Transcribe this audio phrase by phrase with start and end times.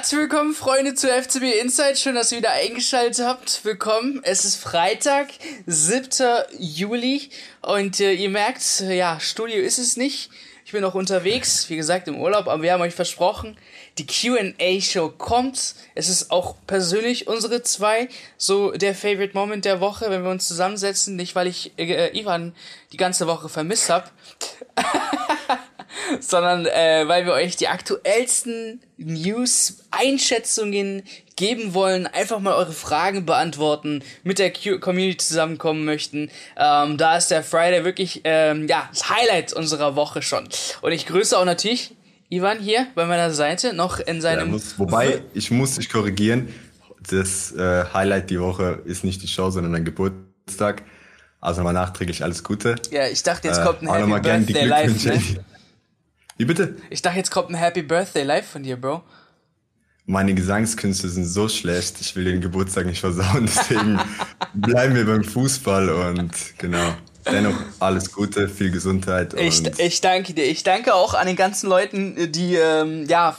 [0.00, 1.98] Herzlich willkommen, Freunde, zu FCB Insight.
[1.98, 3.66] Schön, dass ihr wieder eingeschaltet habt.
[3.66, 4.22] Willkommen.
[4.22, 5.28] Es ist Freitag,
[5.66, 6.08] 7.
[6.58, 7.28] Juli.
[7.60, 10.30] Und äh, ihr merkt, ja, Studio ist es nicht.
[10.64, 13.58] Ich bin noch unterwegs, wie gesagt, im Urlaub, aber wir haben euch versprochen,
[13.98, 15.74] die QA-Show kommt.
[15.94, 18.08] Es ist auch persönlich unsere zwei,
[18.38, 21.14] so der Favorite Moment der Woche, wenn wir uns zusammensetzen.
[21.14, 22.54] Nicht, weil ich äh, Ivan
[22.92, 24.08] die ganze Woche vermisst habe.
[26.20, 31.02] sondern äh, weil wir euch die aktuellsten News, Einschätzungen
[31.36, 36.30] geben wollen, einfach mal eure Fragen beantworten, mit der Q Community zusammenkommen möchten.
[36.56, 40.48] Ähm, da ist der Friday wirklich ähm, ja das Highlight unserer Woche schon.
[40.82, 41.94] Und ich grüße auch natürlich
[42.28, 44.46] Ivan hier bei meiner Seite noch in seinem.
[44.46, 46.48] Ja, muss, wobei ich muss dich korrigieren.
[47.10, 50.82] Das äh, Highlight die Woche ist nicht die Show, sondern dein Geburtstag.
[51.40, 52.76] Also nochmal nachträglich alles Gute.
[52.90, 55.04] Ja, ich dachte, jetzt kommt ein äh, Happy Birthday live.
[55.06, 55.22] Ne?
[56.40, 56.74] Wie bitte?
[56.88, 59.02] Ich dachte, jetzt kommt ein Happy Birthday live von dir, Bro.
[60.06, 64.00] Meine Gesangskünste sind so schlecht, ich will den Geburtstag nicht versauen, deswegen
[64.54, 66.94] bleiben wir beim Fußball und genau.
[67.30, 69.34] Dennoch alles Gute, viel Gesundheit.
[69.34, 70.46] ich, ich danke dir.
[70.46, 73.36] Ich danke auch an den ganzen Leuten, die ähm, ja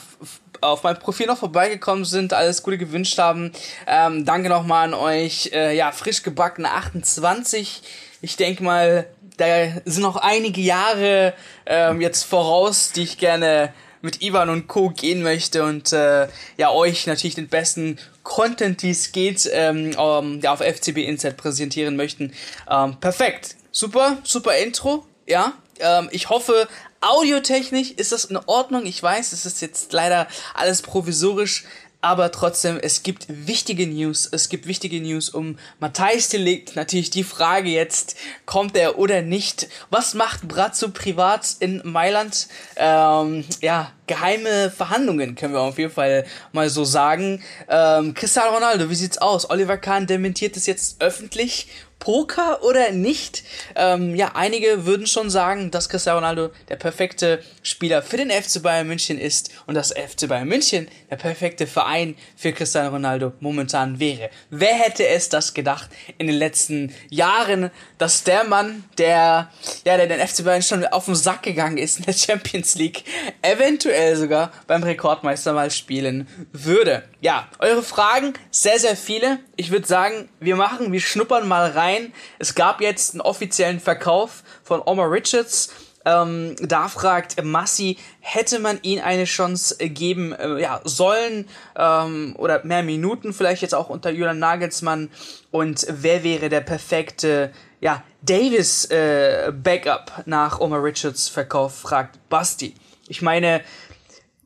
[0.61, 3.51] auf mein Profil noch vorbeigekommen sind, alles Gute gewünscht haben.
[3.87, 7.81] Ähm, danke nochmal an euch, äh, ja, frisch gebackene 28.
[8.21, 11.33] Ich denke mal, da sind noch einige Jahre
[11.65, 14.89] ähm, jetzt voraus, die ich gerne mit Ivan und Co.
[14.89, 20.39] gehen möchte und äh, ja euch natürlich den besten Content, die es geht, ähm, um,
[20.41, 22.33] ja, auf FCB Insight präsentieren möchten.
[22.69, 25.53] Ähm, perfekt, super, super Intro, ja.
[25.79, 26.67] Ähm, ich hoffe,
[27.01, 28.85] audiotechnisch ist das in Ordnung.
[28.85, 31.65] Ich weiß, es ist jetzt leider alles provisorisch,
[32.01, 34.27] aber trotzdem, es gibt wichtige News.
[34.31, 36.75] Es gibt wichtige News um Matthijs Delikt.
[36.75, 39.67] Natürlich die Frage jetzt, kommt er oder nicht?
[39.91, 42.47] Was macht Brazzo privat in Mailand?
[42.75, 47.43] Ähm, ja, geheime Verhandlungen können wir auf jeden Fall mal so sagen.
[47.69, 49.49] Ähm, Cristiano Ronaldo, wie sieht's aus?
[49.49, 51.67] Oliver Kahn dementiert es jetzt öffentlich
[52.01, 53.43] Poker oder nicht?
[53.75, 58.61] Ähm, ja, einige würden schon sagen, dass Cristiano Ronaldo der perfekte Spieler für den FC
[58.61, 63.99] Bayern München ist und dass FC Bayern München der perfekte Verein für Cristiano Ronaldo momentan
[63.99, 64.31] wäre.
[64.49, 67.69] Wer hätte es das gedacht in den letzten Jahren,
[67.99, 69.51] dass der Mann, der
[69.85, 73.03] ja, der den FC Bayern schon auf den Sack gegangen ist in der Champions League,
[73.43, 77.03] eventuell sogar beim Rekordmeister mal spielen würde?
[77.21, 79.37] Ja, eure Fragen sehr sehr viele.
[79.55, 82.13] Ich würde sagen, wir machen, wir schnuppern mal rein rein.
[82.39, 85.73] Es gab jetzt einen offiziellen Verkauf von Omar Richards.
[86.03, 92.63] Ähm, da fragt Massi, hätte man ihn eine Chance geben äh, ja, sollen ähm, oder
[92.63, 95.11] mehr Minuten vielleicht jetzt auch unter Julian Nagelsmann
[95.51, 97.51] und wer wäre der perfekte
[97.81, 102.73] ja, Davis äh, Backup nach Omar Richards Verkauf, fragt Basti.
[103.07, 103.61] Ich meine,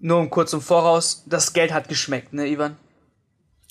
[0.02, 2.76] nur kurz im Voraus, das Geld hat geschmeckt, ne, Ivan?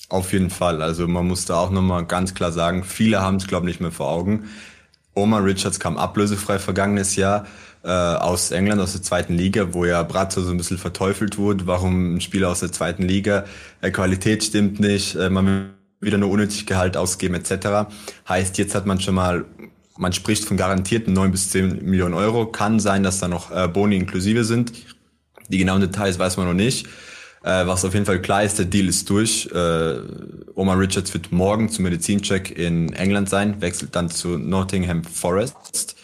[0.09, 0.81] Auf jeden Fall.
[0.81, 3.81] Also man muss da auch nochmal ganz klar sagen, viele haben es, glaube ich, nicht
[3.81, 4.49] mehr vor Augen.
[5.15, 7.45] Omar Richards kam ablösefrei vergangenes Jahr
[7.83, 11.65] äh, aus England, aus der zweiten Liga, wo ja Brazzo so ein bisschen verteufelt wurde.
[11.65, 13.45] Warum ein Spieler aus der zweiten Liga?
[13.81, 15.69] Äh, Qualität stimmt nicht, äh, man will
[16.01, 17.89] wieder nur unnötig Gehalt ausgeben etc.
[18.27, 19.45] Heißt, jetzt hat man schon mal,
[19.97, 22.45] man spricht von garantierten neun bis zehn Millionen Euro.
[22.45, 24.73] Kann sein, dass da noch äh, Boni inklusive sind.
[25.47, 26.87] Die genauen Details weiß man noch nicht.
[27.45, 29.47] Äh, was auf jeden Fall klar ist, der Deal ist durch.
[29.53, 29.99] Äh,
[30.55, 35.95] Omar Richards wird morgen zum Medizincheck in England sein, wechselt dann zu Nottingham Forest.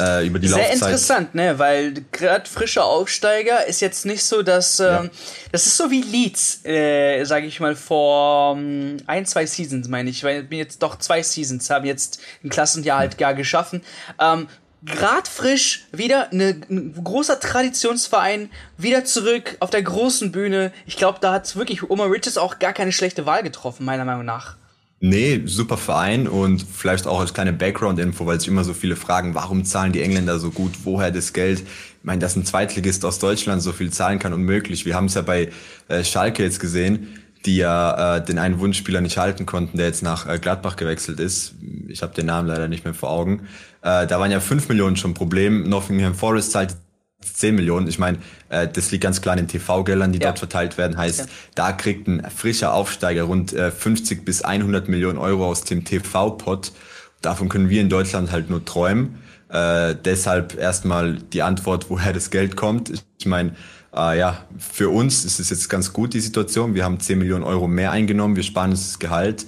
[0.00, 0.74] Äh, über die Sehr Laufzeit.
[0.74, 1.58] interessant, ne?
[1.58, 5.02] Weil gerade frischer Aufsteiger ist jetzt nicht so, dass ja.
[5.02, 5.10] ähm,
[5.52, 10.10] das ist so wie Leeds, äh, sage ich mal vor ähm, ein zwei Seasons meine
[10.10, 13.82] ich, weil bin jetzt doch zwei Seasons haben jetzt ein Klassenjahr halt gar geschaffen.
[14.18, 14.48] Ähm,
[14.84, 20.72] grad frisch, wieder eine, ein großer Traditionsverein, wieder zurück auf der großen Bühne.
[20.86, 24.24] Ich glaube, da hat wirklich Omar Richards auch gar keine schlechte Wahl getroffen, meiner Meinung
[24.24, 24.56] nach.
[25.04, 29.34] Nee, super Verein und vielleicht auch als kleine Background-Info, weil sich immer so viele fragen,
[29.34, 31.58] warum zahlen die Engländer so gut, woher das Geld?
[31.58, 31.66] Ich
[32.04, 34.86] meine, dass ein Zweitligist aus Deutschland so viel zahlen kann, unmöglich.
[34.86, 35.50] Wir haben es ja bei
[35.88, 40.02] äh, Schalke jetzt gesehen, die ja äh, den einen Wunschspieler nicht halten konnten, der jetzt
[40.02, 41.54] nach äh, Gladbach gewechselt ist.
[41.88, 43.48] Ich habe den Namen leider nicht mehr vor Augen.
[43.82, 45.68] Äh, da waren ja fünf Millionen schon Problem.
[45.68, 46.76] Nottingham Forest zahlt
[47.22, 47.88] 10 Millionen.
[47.88, 48.18] Ich meine,
[48.48, 50.28] äh, das liegt ganz klar in den TV-Geldern, die ja.
[50.28, 50.96] dort verteilt werden.
[50.96, 51.26] Heißt, ja.
[51.54, 56.72] da kriegt ein frischer Aufsteiger rund äh, 50 bis 100 Millionen Euro aus dem TV-Pot.
[57.20, 59.18] Davon können wir in Deutschland halt nur träumen.
[59.48, 62.92] Äh, deshalb erstmal die Antwort, woher das Geld kommt.
[63.18, 63.54] Ich meine,
[63.94, 66.74] äh, ja, für uns ist es jetzt ganz gut, die Situation.
[66.74, 68.36] Wir haben 10 Millionen Euro mehr eingenommen.
[68.36, 69.46] Wir sparen uns das Gehalt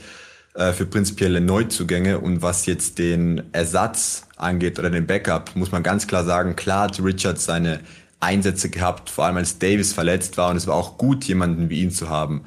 [0.54, 2.18] äh, für prinzipielle Neuzugänge.
[2.18, 6.84] Und was jetzt den Ersatz angeht oder den Backup, muss man ganz klar sagen, klar
[6.84, 7.80] hat Richards seine
[8.20, 11.82] Einsätze gehabt, vor allem als Davis verletzt war und es war auch gut, jemanden wie
[11.82, 12.42] ihn zu haben.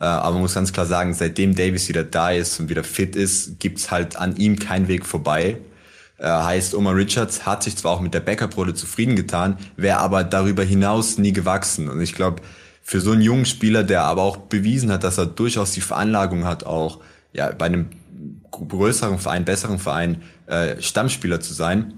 [0.00, 3.16] Äh, aber man muss ganz klar sagen, seitdem Davis wieder da ist und wieder fit
[3.16, 5.58] ist, gibt's halt an ihm keinen Weg vorbei.
[6.20, 10.22] Äh, heißt, Omar Richards hat sich zwar auch mit der Backup-Rolle zufrieden getan, wäre aber
[10.22, 11.88] darüber hinaus nie gewachsen.
[11.88, 12.42] Und ich glaube,
[12.82, 16.44] für so einen jungen Spieler, der aber auch bewiesen hat, dass er durchaus die Veranlagung
[16.44, 17.00] hat, auch
[17.32, 17.86] ja, bei einem
[18.50, 21.94] größeren Verein, besseren Verein äh, Stammspieler zu sein,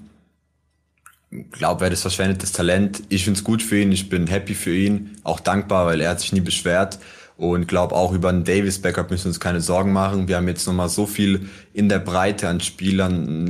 [1.51, 3.03] glaube, wäre das verschwendetes Talent.
[3.09, 6.11] Ich finde es gut für ihn, ich bin happy für ihn, auch dankbar, weil er
[6.11, 6.99] hat sich nie beschwert.
[7.39, 10.29] Und glaube auch über einen Davis Backup müssen wir uns keine Sorgen machen.
[10.29, 13.47] Wir haben jetzt nochmal so viel in der Breite an Spielern.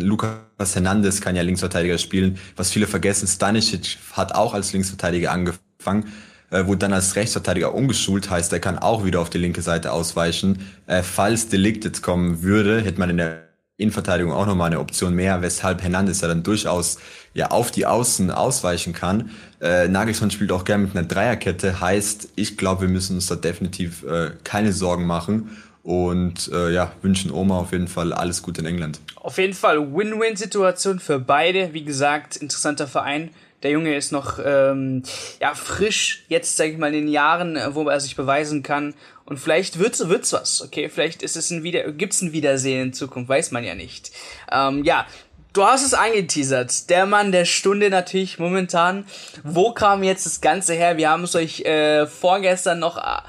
[0.63, 2.39] Lucas Hernandez kann ja Linksverteidiger spielen.
[2.55, 6.13] Was viele vergessen, Stanisic hat auch als Linksverteidiger angefangen,
[6.51, 9.91] äh, wurde dann als Rechtsverteidiger umgeschult, heißt, er kann auch wieder auf die linke Seite
[9.91, 10.65] ausweichen.
[10.87, 15.15] Äh, falls Delikt jetzt kommen würde, hätte man in der Innenverteidigung auch nochmal eine Option
[15.15, 16.99] mehr, weshalb Hernandez ja dann durchaus
[17.35, 19.31] ja auf die Außen ausweichen kann.
[19.61, 23.35] Äh, Nagelsmann spielt auch gerne mit einer Dreierkette, heißt, ich glaube, wir müssen uns da
[23.35, 25.51] definitiv äh, keine Sorgen machen
[25.83, 29.01] und äh, ja, wünschen Oma auf jeden Fall alles Gute in England.
[29.17, 31.73] Auf jeden Fall Win-Win-Situation für beide.
[31.73, 33.31] Wie gesagt, interessanter Verein.
[33.63, 35.03] Der Junge ist noch ähm,
[35.41, 38.95] ja frisch jetzt, sage ich mal, in den Jahren, äh, wo er sich beweisen kann.
[39.25, 40.89] Und vielleicht wird's wird's was, okay?
[40.89, 44.13] Vielleicht ist es ein wieder gibt's ein Wiedersehen in Zukunft, weiß man ja nicht.
[44.51, 45.07] Ähm, ja,
[45.53, 46.89] Du hast es angeteasert.
[46.89, 49.05] Der Mann der Stunde natürlich momentan.
[49.45, 50.97] Wo kam jetzt das Ganze her?
[50.97, 53.21] Wir haben es euch äh, vorgestern noch äh,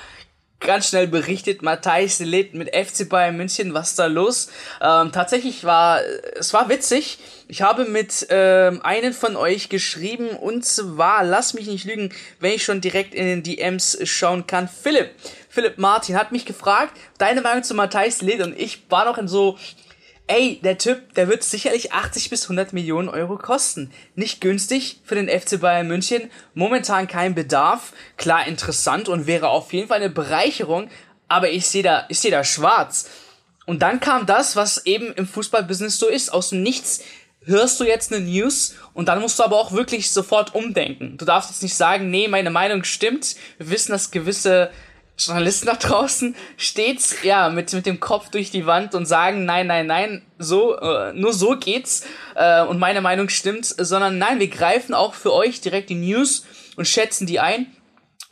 [0.63, 1.61] ganz schnell berichtet.
[1.61, 3.73] Matthijs Litt mit FC Bayern München.
[3.73, 4.49] Was da los?
[4.81, 6.01] Ähm, tatsächlich war
[6.35, 7.19] es war witzig.
[7.47, 12.53] Ich habe mit ähm, einem von euch geschrieben und zwar, lass mich nicht lügen, wenn
[12.53, 14.67] ich schon direkt in den DMs schauen kann.
[14.67, 15.11] Philipp,
[15.49, 19.27] Philipp Martin hat mich gefragt, deine Meinung zu Matthijs Litt und ich war noch in
[19.27, 19.57] so
[20.33, 23.91] ey, der Typ, der wird sicherlich 80 bis 100 Millionen Euro kosten.
[24.15, 29.71] Nicht günstig für den FC Bayern München, momentan kein Bedarf, klar interessant und wäre auf
[29.73, 30.89] jeden Fall eine Bereicherung,
[31.27, 33.09] aber ich sehe da, ich sehe da schwarz.
[33.67, 37.03] Und dann kam das, was eben im Fußballbusiness so ist, aus dem Nichts
[37.45, 41.15] hörst du jetzt eine News und dann musst du aber auch wirklich sofort umdenken.
[41.17, 43.35] Du darfst jetzt nicht sagen, nee, meine Meinung stimmt.
[43.59, 44.71] Wir wissen, dass gewisse
[45.25, 49.67] Journalisten da draußen stets ja mit mit dem Kopf durch die Wand und sagen nein
[49.67, 52.05] nein nein so äh, nur so geht's
[52.35, 56.45] äh, und meine Meinung stimmt sondern nein wir greifen auch für euch direkt die News
[56.75, 57.67] und schätzen die ein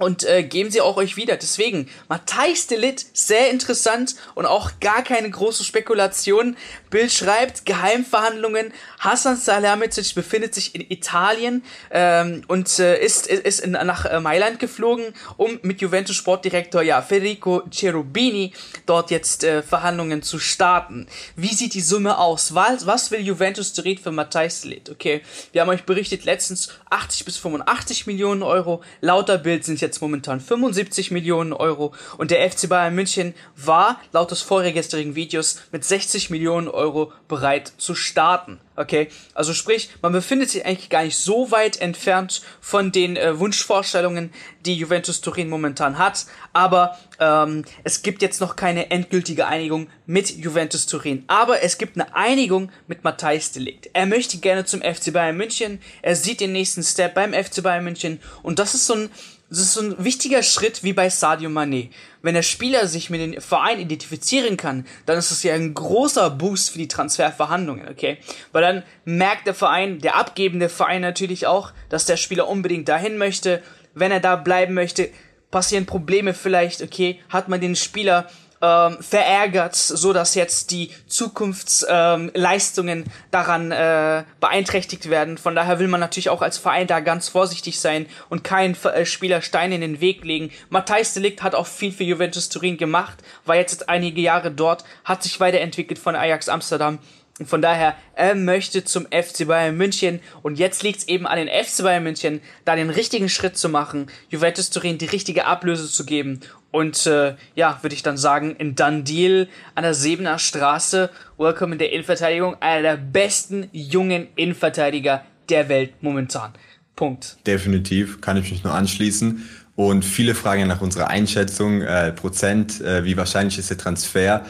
[0.01, 1.37] und äh, geben sie auch euch wieder.
[1.37, 6.57] Deswegen, Matthijs Delit, sehr interessant und auch gar keine große Spekulation.
[6.89, 8.73] Bild schreibt, Geheimverhandlungen.
[8.99, 14.59] Hassan Salihamidzic befindet sich in Italien ähm, und äh, ist, ist in, nach äh, Mailand
[14.59, 18.53] geflogen, um mit Juventus Sportdirektor ja, Federico Cherubini
[18.87, 21.07] dort jetzt äh, Verhandlungen zu starten.
[21.35, 22.55] Wie sieht die Summe aus?
[22.55, 24.89] Was, was will Juventus Turin für Matthijs Delit?
[24.89, 25.21] Okay,
[25.51, 28.81] wir haben euch berichtet, letztens 80 bis 85 Millionen Euro.
[29.01, 33.99] Lauter Bild sind jetzt jetzt momentan 75 Millionen Euro und der FC Bayern München war
[34.13, 38.59] laut des vorgestrigen Videos mit 60 Millionen Euro bereit zu starten.
[38.77, 43.37] Okay, also sprich, man befindet sich eigentlich gar nicht so weit entfernt von den äh,
[43.37, 44.31] Wunschvorstellungen,
[44.65, 46.25] die Juventus Turin momentan hat.
[46.53, 51.25] Aber ähm, es gibt jetzt noch keine endgültige Einigung mit Juventus Turin.
[51.27, 53.89] Aber es gibt eine Einigung mit Matthijs Delikt.
[53.93, 55.79] Er möchte gerne zum FC Bayern München.
[56.01, 58.21] Er sieht den nächsten Step beim FC Bayern München.
[58.41, 59.09] Und das ist so ein
[59.51, 61.89] das ist so ein wichtiger Schritt wie bei Sadio Mané.
[62.21, 66.29] Wenn der Spieler sich mit dem Verein identifizieren kann, dann ist das ja ein großer
[66.29, 68.17] Boost für die Transferverhandlungen, okay?
[68.53, 73.17] Weil dann merkt der Verein, der abgebende Verein natürlich auch, dass der Spieler unbedingt dahin
[73.17, 73.61] möchte.
[73.93, 75.09] Wenn er da bleiben möchte,
[75.51, 77.19] passieren Probleme vielleicht, okay?
[77.27, 78.29] Hat man den Spieler
[78.61, 85.37] ähm, verärgert, so dass jetzt die Zukunftsleistungen ähm, daran äh, beeinträchtigt werden.
[85.37, 89.05] Von daher will man natürlich auch als Verein da ganz vorsichtig sein und keinen äh,
[89.05, 90.51] Spieler Steine in den Weg legen.
[90.69, 95.23] Matthijs Delikt hat auch viel für Juventus Turin gemacht, war jetzt einige Jahre dort, hat
[95.23, 96.99] sich weiterentwickelt von Ajax Amsterdam.
[97.39, 100.19] Und von daher, er möchte zum FC Bayern München.
[100.43, 103.69] Und jetzt liegt es eben an den FC Bayern München, da den richtigen Schritt zu
[103.69, 108.55] machen, Juventus Turin die richtige Ablöse zu geben und äh, ja, würde ich dann sagen,
[108.55, 115.23] in Dundee an der Sebener Straße, welcome in der Innenverteidigung, einer der besten jungen Innenverteidiger
[115.49, 116.53] der Welt momentan.
[116.95, 117.37] Punkt.
[117.45, 119.47] Definitiv, kann ich mich nur anschließen.
[119.75, 124.45] Und viele fragen nach unserer Einschätzung, äh, Prozent, äh, wie wahrscheinlich ist der Transfer.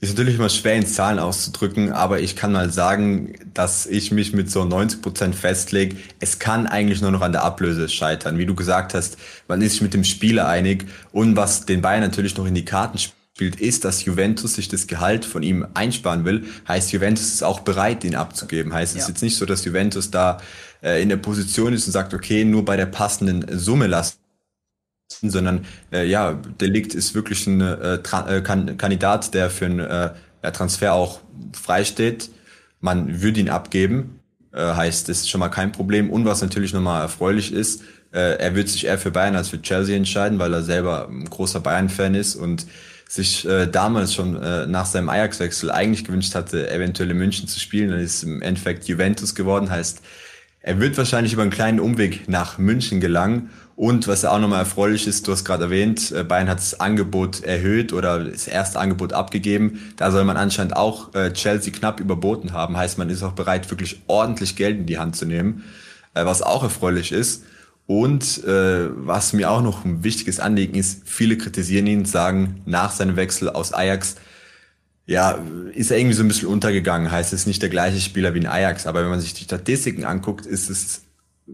[0.00, 4.32] Ist natürlich immer schwer in Zahlen auszudrücken, aber ich kann mal sagen, dass ich mich
[4.32, 5.96] mit so 90 Prozent festlege.
[6.20, 8.38] Es kann eigentlich nur noch an der Ablöse scheitern.
[8.38, 9.16] Wie du gesagt hast,
[9.48, 12.64] man ist sich mit dem Spieler einig und was den Bayern natürlich noch in die
[12.64, 17.42] Karten spielt ist, dass Juventus sich das Gehalt von ihm einsparen will, heißt Juventus ist
[17.42, 18.72] auch bereit, ihn abzugeben.
[18.72, 19.02] Heißt es ja.
[19.02, 20.38] ist jetzt nicht so, dass Juventus da
[20.80, 24.18] äh, in der Position ist und sagt, okay, nur bei der passenden Summe lassen
[25.08, 30.12] sondern äh, ja, Delikt ist wirklich ein äh, äh, kan Kandidat, der für einen äh,
[30.52, 31.20] Transfer auch
[31.52, 32.30] freisteht.
[32.80, 34.20] Man würde ihn abgeben,
[34.52, 36.10] äh, heißt, das ist schon mal kein Problem.
[36.10, 39.60] Und was natürlich nochmal erfreulich ist, äh, er wird sich eher für Bayern als für
[39.60, 42.66] Chelsea entscheiden, weil er selber ein großer Bayern-Fan ist und
[43.08, 47.58] sich äh, damals schon äh, nach seinem Ajax-Wechsel eigentlich gewünscht hatte, eventuell in München zu
[47.58, 47.90] spielen.
[47.90, 49.70] Dann ist im Endeffekt Juventus geworden.
[49.70, 50.02] Heißt,
[50.60, 53.50] er wird wahrscheinlich über einen kleinen Umweg nach München gelangen.
[53.78, 56.80] Und was ja auch nochmal erfreulich ist, du hast gerade erwähnt, äh, Bayern hat das
[56.80, 59.92] Angebot erhöht oder das erste Angebot abgegeben.
[59.96, 62.76] Da soll man anscheinend auch äh, Chelsea knapp überboten haben.
[62.76, 65.62] Heißt, man ist auch bereit, wirklich ordentlich Geld in die Hand zu nehmen,
[66.14, 67.44] äh, was auch erfreulich ist.
[67.86, 72.90] Und äh, was mir auch noch ein wichtiges Anliegen ist, viele kritisieren ihn, sagen nach
[72.90, 74.16] seinem Wechsel aus Ajax,
[75.06, 75.38] ja,
[75.72, 78.48] ist er irgendwie so ein bisschen untergegangen, heißt es nicht der gleiche Spieler wie in
[78.48, 78.88] Ajax.
[78.88, 81.02] Aber wenn man sich die Statistiken anguckt, ist es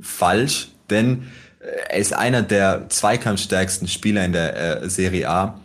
[0.01, 1.25] falsch, denn
[1.89, 5.61] er ist einer der zweikampfstärksten Spieler in der äh, Serie A.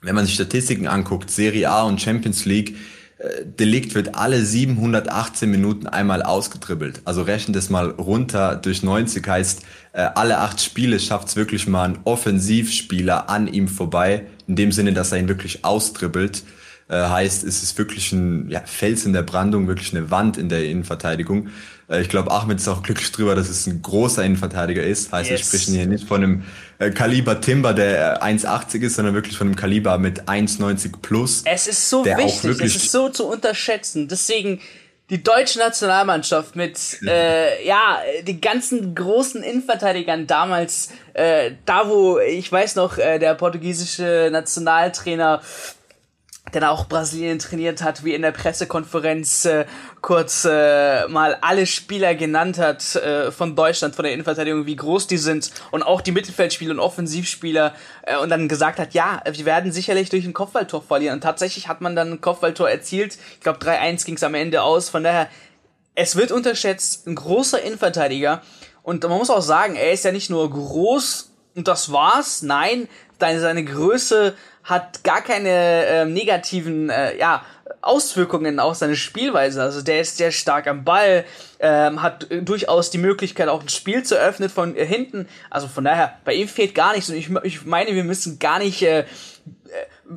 [0.00, 2.76] Wenn man sich Statistiken anguckt, Serie A und Champions League,
[3.18, 7.02] äh, Delikt wird alle 718 Minuten einmal ausgedribbelt.
[7.04, 11.66] Also rechnet es mal runter durch 90 heißt, äh, alle acht Spiele schafft es wirklich
[11.66, 16.44] mal ein Offensivspieler an ihm vorbei, in dem Sinne, dass er ihn wirklich ausdribbelt.
[16.88, 20.48] Äh, heißt, es ist wirklich ein ja, Fels in der Brandung, wirklich eine Wand in
[20.48, 21.48] der Innenverteidigung.
[21.88, 25.12] Äh, ich glaube, Ahmed ist auch glücklich drüber, dass es ein großer Innenverteidiger ist.
[25.12, 25.40] Heißt, yes.
[25.40, 26.44] wir sprechen hier nicht von einem
[26.78, 31.42] äh, Kaliber Timber, der 1,80 äh, ist, sondern wirklich von einem Kaliber mit 1,90 plus.
[31.44, 34.08] Es ist so wichtig, es ist so zu unterschätzen.
[34.08, 34.60] Deswegen
[35.10, 42.52] die deutsche Nationalmannschaft mit äh, ja die ganzen großen Innenverteidigern damals äh, da wo ich
[42.52, 45.40] weiß noch äh, der portugiesische Nationaltrainer
[46.54, 49.66] der auch Brasilien trainiert hat, wie in der Pressekonferenz äh,
[50.00, 55.06] kurz äh, mal alle Spieler genannt hat äh, von Deutschland, von der Innenverteidigung, wie groß
[55.06, 59.44] die sind und auch die Mittelfeldspieler und Offensivspieler äh, und dann gesagt hat, ja, wir
[59.44, 61.14] werden sicherlich durch ein Kopfballtor verlieren.
[61.14, 63.18] Und tatsächlich hat man dann ein Kopfballtor erzielt.
[63.34, 65.28] Ich glaube 3-1 ging es am Ende aus, von daher,
[65.94, 68.42] es wird unterschätzt, ein großer Innenverteidiger.
[68.82, 72.88] Und man muss auch sagen, er ist ja nicht nur groß und das war's, nein,
[73.18, 74.34] seine Größe
[74.68, 77.42] hat gar keine äh, negativen äh, ja,
[77.80, 79.62] Auswirkungen auf seine Spielweise.
[79.62, 81.24] Also der ist sehr stark am Ball,
[81.58, 85.26] ähm, hat äh, durchaus die Möglichkeit, auch ein Spiel zu öffnen von äh, hinten.
[85.48, 87.08] Also von daher, bei ihm fehlt gar nichts.
[87.08, 89.04] Und ich, ich meine, wir müssen gar nicht äh,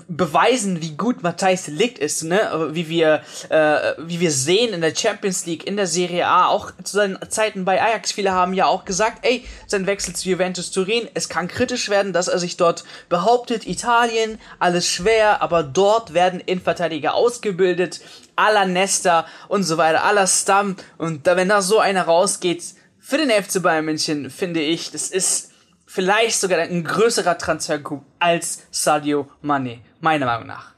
[0.07, 2.69] beweisen, wie gut Matthijs Licht ist, ne?
[2.71, 6.71] Wie wir, äh, wie wir sehen in der Champions League, in der Serie A, auch
[6.83, 8.11] zu seinen Zeiten bei Ajax.
[8.11, 12.13] Viele haben ja auch gesagt, ey, sein Wechsel zu Juventus Turin, es kann kritisch werden,
[12.13, 17.99] dass er sich dort behauptet, Italien, alles schwer, aber dort werden Innenverteidiger ausgebildet,
[18.35, 20.77] aller Nesta und so weiter, aller Stamm.
[20.97, 22.63] Und da, wenn da so einer rausgeht,
[22.99, 25.50] für den FC Bayern München, finde ich, das ist
[25.91, 30.71] vielleicht sogar ein größerer Transfercoup als Sadio Mane, meiner Meinung nach.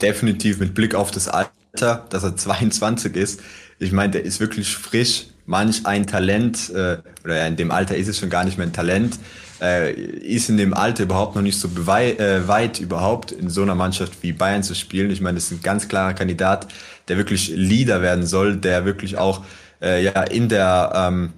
[0.00, 3.42] Definitiv mit Blick auf das Alter, dass er 22 ist.
[3.78, 5.26] Ich meine, der ist wirklich frisch.
[5.44, 8.72] Manch ein Talent, äh, oder in dem Alter ist es schon gar nicht mehr ein
[8.72, 9.18] Talent,
[9.60, 13.76] äh, ist in dem Alter überhaupt noch nicht so äh, weit überhaupt in so einer
[13.76, 15.10] Mannschaft wie Bayern zu spielen.
[15.10, 16.66] Ich meine, das ist ein ganz klarer Kandidat,
[17.06, 19.44] der wirklich Leader werden soll, der wirklich auch
[19.80, 21.32] äh, ja in der ähm,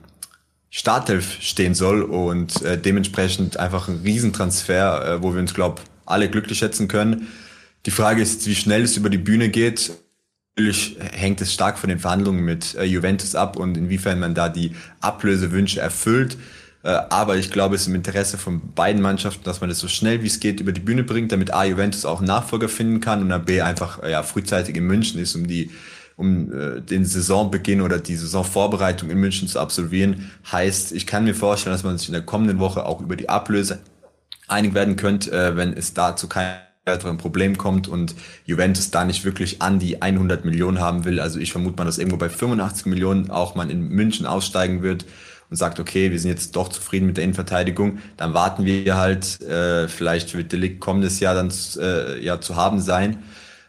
[0.70, 6.28] Startelf stehen soll und äh, dementsprechend einfach ein Riesentransfer, äh, wo wir uns, glaube alle
[6.28, 7.28] glücklich schätzen können.
[7.86, 9.92] Die Frage ist, wie schnell es über die Bühne geht.
[10.56, 14.48] Natürlich hängt es stark von den Verhandlungen mit äh, Juventus ab und inwiefern man da
[14.48, 16.36] die Ablösewünsche erfüllt.
[16.82, 19.88] Äh, aber ich glaube, es ist im Interesse von beiden Mannschaften, dass man das so
[19.88, 23.30] schnell wie es geht über die Bühne bringt, damit A, Juventus auch Nachfolger finden kann
[23.30, 25.70] und B, einfach äh, ja, frühzeitig in München ist, um die
[26.18, 30.30] um äh, den Saisonbeginn oder die Saisonvorbereitung in München zu absolvieren.
[30.50, 33.28] Heißt, ich kann mir vorstellen, dass man sich in der kommenden Woche auch über die
[33.28, 33.78] Ablöse
[34.48, 36.56] einig werden könnte, äh, wenn es da zu keinem
[36.86, 41.20] weiteren Problem kommt und Juventus da nicht wirklich an die 100 Millionen haben will.
[41.20, 45.04] Also ich vermute mal, dass irgendwo bei 85 Millionen auch man in München aussteigen wird
[45.50, 49.40] und sagt, okay, wir sind jetzt doch zufrieden mit der Innenverteidigung, dann warten wir halt,
[49.42, 53.22] äh, vielleicht wird Delikt kommendes Jahr dann äh, ja zu haben sein.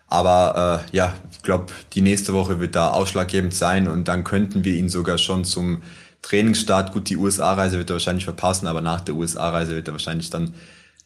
[0.09, 4.63] Aber äh, ja, ich glaube, die nächste Woche wird da ausschlaggebend sein und dann könnten
[4.63, 5.83] wir ihn sogar schon zum
[6.21, 10.29] Trainingsstart, gut, die USA-Reise wird er wahrscheinlich verpassen, aber nach der USA-Reise wird er wahrscheinlich
[10.29, 10.53] dann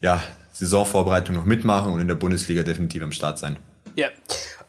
[0.00, 3.56] ja Saisonvorbereitung noch mitmachen und in der Bundesliga definitiv am Start sein.
[3.96, 4.08] Ja.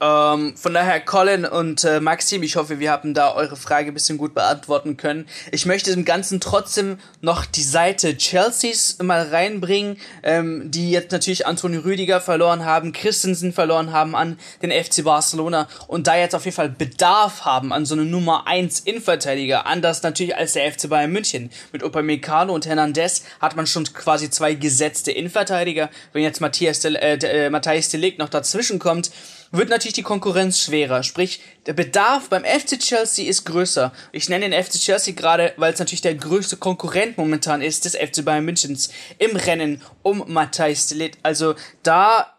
[0.02, 3.94] Ähm, von daher, Colin und äh, Maxim, ich hoffe, wir haben da eure Frage ein
[3.94, 5.28] bisschen gut beantworten können.
[5.52, 11.48] Ich möchte im Ganzen trotzdem noch die Seite Chelseas mal reinbringen, ähm, die jetzt natürlich
[11.48, 16.46] Antonio Rüdiger verloren haben, Christensen verloren haben an den FC Barcelona und da jetzt auf
[16.46, 20.90] jeden Fall Bedarf haben an so eine Nummer 1 Innenverteidiger, anders natürlich als der FC
[20.90, 21.50] Bayern München.
[21.72, 25.90] Mit Upamecano und Hernandez hat man schon quasi zwei gesetzte Innenverteidiger.
[26.12, 29.12] Wenn jetzt Matthias de, äh, de, äh, Matthijs Delikt noch dazwischen kommt,
[29.52, 31.04] wird natürlich die Konkurrenz schwerer.
[31.04, 33.92] Sprich, der Bedarf beim FC Chelsea ist größer.
[34.12, 37.96] Ich nenne den FC Chelsea gerade, weil es natürlich der größte Konkurrent momentan ist des
[37.96, 41.20] FC Bayern Münchens im Rennen um Matthijs de Ligt.
[41.24, 42.36] Also da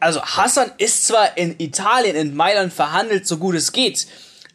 [0.00, 4.06] also Hassan ist zwar in Italien, in Mailand verhandelt, so gut es geht,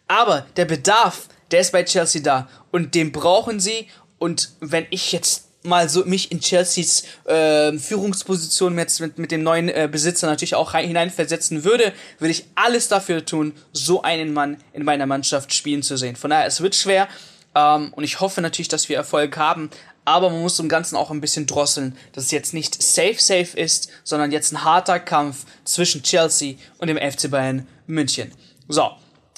[0.08, 3.88] aber der Bedarf, der ist bei Chelsea da und den brauchen sie
[4.20, 9.44] und wenn ich jetzt mal so mich in Chelseas äh, Führungsposition jetzt mit, mit dem
[9.44, 14.34] neuen äh, Besitzer natürlich auch rein, hineinversetzen würde, würde ich alles dafür tun, so einen
[14.34, 16.16] Mann in meiner Mannschaft spielen zu sehen.
[16.16, 17.08] Von daher, es wird schwer
[17.56, 19.70] ähm, und ich hoffe natürlich, dass wir Erfolg haben,
[20.06, 23.60] aber man muss im Ganzen auch ein bisschen drosseln, dass es jetzt nicht safe safe
[23.60, 28.32] ist, sondern jetzt ein harter Kampf zwischen Chelsea und dem FC Bayern München.
[28.70, 28.92] So.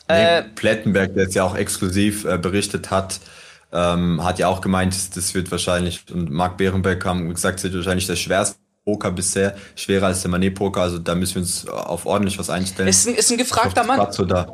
[0.08, 3.20] Äh, Plettenberg, der es ja auch exklusiv äh, berichtet hat,
[3.72, 7.76] ähm, hat ja auch gemeint, das wird wahrscheinlich, und Marc Behrenbeck haben gesagt, es wird
[7.76, 12.06] wahrscheinlich der schwerste Poker bisher, schwerer als der Manet-Poker, also da müssen wir uns auf
[12.06, 12.88] ordentlich was einstellen.
[12.88, 14.08] Ist ein, ist ein gefragter Mann.
[14.28, 14.54] Da.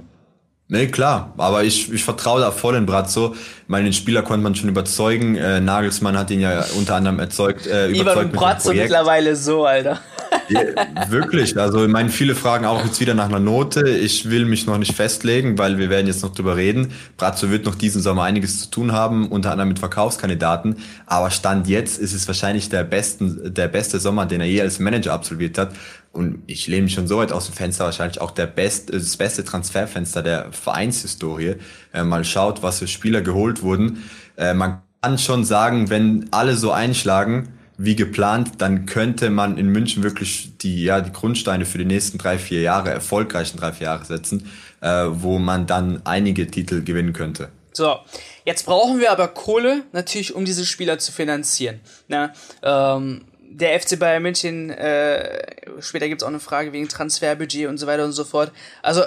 [0.67, 3.35] Nee, klar, aber ich, ich vertraue da voll in Brazzo.
[3.67, 5.35] Meinen Spieler konnte man schon überzeugen.
[5.35, 9.99] Äh, Nagelsmann hat ihn ja unter anderem erzeugt, äh, überzeugt mit Brazzo mittlerweile so, Alter.
[10.49, 10.61] Ja,
[11.09, 13.87] wirklich, also ich meine, viele fragen auch jetzt wieder nach einer Note.
[13.89, 16.91] Ich will mich noch nicht festlegen, weil wir werden jetzt noch drüber reden.
[17.17, 20.75] Brazzo wird noch diesen Sommer einiges zu tun haben, unter anderem mit Verkaufskandidaten.
[21.07, 24.77] Aber Stand jetzt ist es wahrscheinlich der, besten, der beste Sommer, den er je als
[24.77, 25.71] Manager absolviert hat
[26.15, 29.17] und ich lehne mich schon so weit aus dem Fenster, wahrscheinlich auch der best, das
[29.17, 31.55] beste Transferfenster der Vereinshistorie.
[31.93, 34.03] Äh, mal schaut, was für Spieler geholt wurden.
[34.37, 39.67] Äh, man kann schon sagen, wenn alle so einschlagen wie geplant, dann könnte man in
[39.67, 43.87] München wirklich die, ja, die Grundsteine für die nächsten drei, vier Jahre, erfolgreichen drei, vier
[43.87, 47.49] Jahre setzen, äh, wo man dann einige Titel gewinnen könnte.
[47.73, 47.97] So,
[48.45, 51.81] jetzt brauchen wir aber Kohle natürlich, um diese Spieler zu finanzieren.
[52.07, 52.31] Na,
[52.63, 53.25] ähm,
[53.57, 55.41] der FC Bayern München, äh,
[55.79, 58.51] später gibt's auch eine Frage wegen Transferbudget und so weiter und so fort.
[58.81, 59.03] Also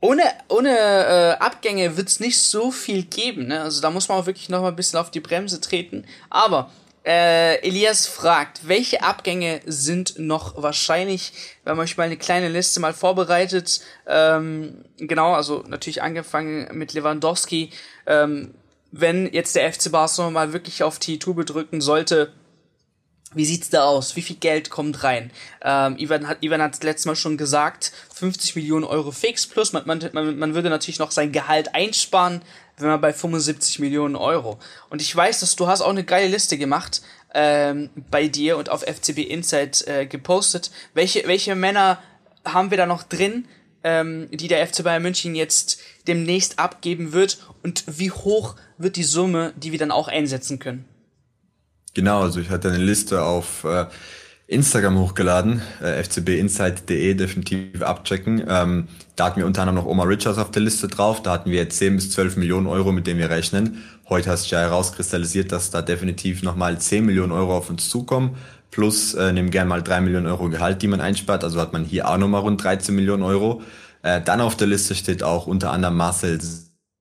[0.00, 3.48] ohne, ohne äh, Abgänge wird's nicht so viel geben.
[3.48, 3.62] Ne?
[3.62, 6.04] Also da muss man auch wirklich noch mal ein bisschen auf die Bremse treten.
[6.30, 6.70] Aber
[7.04, 11.32] äh, Elias fragt, welche Abgänge sind noch wahrscheinlich?
[11.62, 13.80] Wir haben euch mal eine kleine Liste mal vorbereitet.
[14.06, 17.70] Ähm, genau, also natürlich angefangen mit Lewandowski.
[18.06, 18.54] Ähm,
[18.90, 22.32] wenn jetzt der FC Barcelona mal wirklich auf die Tube drücken sollte,
[23.36, 24.16] wie sieht's da aus?
[24.16, 25.30] Wie viel Geld kommt rein?
[25.62, 29.74] Ähm, Ivan hat Ivan hat letztes Mal schon gesagt, 50 Millionen Euro fix plus.
[29.74, 32.40] Man, man, man, man würde natürlich noch sein Gehalt einsparen,
[32.78, 34.58] wenn man bei 75 Millionen Euro.
[34.88, 37.02] Und ich weiß, dass du hast auch eine geile Liste gemacht
[37.34, 40.70] ähm, bei dir und auf FCB Insight äh, gepostet.
[40.94, 42.02] Welche welche Männer
[42.44, 43.46] haben wir da noch drin,
[43.84, 47.38] ähm, die der FC Bayern München jetzt demnächst abgeben wird?
[47.62, 50.88] Und wie hoch wird die Summe, die wir dann auch einsetzen können?
[51.96, 53.86] Genau, also ich hatte eine Liste auf äh,
[54.48, 58.44] Instagram hochgeladen, äh, fcbinsight.de definitiv abchecken.
[58.46, 61.22] Ähm, da hatten wir unter anderem noch Omar Richards auf der Liste drauf.
[61.22, 63.82] Da hatten wir 10 bis 12 Millionen Euro, mit denen wir rechnen.
[64.10, 68.36] Heute hast du ja herauskristallisiert, dass da definitiv nochmal 10 Millionen Euro auf uns zukommen.
[68.70, 71.44] Plus äh, nehmen gerne mal 3 Millionen Euro Gehalt, die man einspart.
[71.44, 73.62] Also hat man hier auch nochmal rund 13 Millionen Euro.
[74.02, 76.38] Äh, dann auf der Liste steht auch unter anderem Marcel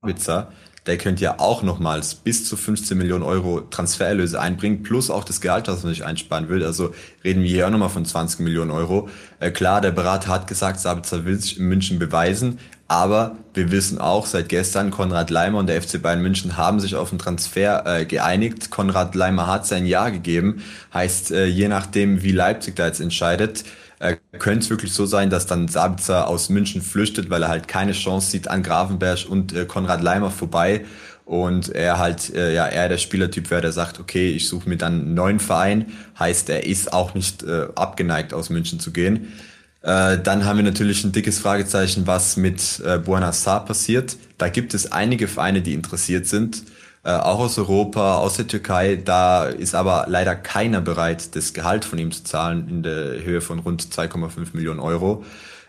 [0.02, 0.54] Sabitzer
[0.86, 5.42] der könnte ja auch nochmals bis zu 15 Millionen Euro Transfererlöse einbringen, plus auch das
[5.42, 6.64] Gehalt, das man sich einsparen will.
[6.64, 6.94] Also
[7.24, 9.10] reden wir hier auch nochmal von 20 Millionen Euro.
[9.40, 13.98] Äh, klar, der Berater hat gesagt, Sabitzer will sich in München beweisen, aber wir wissen
[14.00, 17.84] auch seit gestern, Konrad Leimer und der FC Bayern München haben sich auf einen Transfer
[17.86, 18.70] äh, geeinigt.
[18.70, 20.64] Konrad Leimer hat sein Ja gegeben.
[20.94, 23.64] Heißt, äh, je nachdem, wie Leipzig da jetzt entscheidet,
[24.00, 27.68] äh, könnte es wirklich so sein, dass dann Sabitzer aus München flüchtet, weil er halt
[27.68, 30.86] keine Chance sieht an Grafenberg und äh, Konrad Leimer vorbei
[31.26, 34.78] und er halt äh, ja eher der Spielertyp wäre, der sagt, okay, ich suche mir
[34.78, 39.34] dann einen neuen Verein, heißt er ist auch nicht äh, abgeneigt aus München zu gehen.
[39.82, 44.18] Äh, dann haben wir natürlich ein dickes Fragezeichen, was mit äh, Buenos Aires passiert.
[44.38, 46.64] Da gibt es einige Vereine, die interessiert sind
[47.06, 48.96] äh, auch aus Europa, aus der Türkei.
[48.96, 53.42] Da ist aber leider keiner bereit, das Gehalt von ihm zu zahlen in der Höhe
[53.42, 55.24] von rund 2,5 Millionen Euro.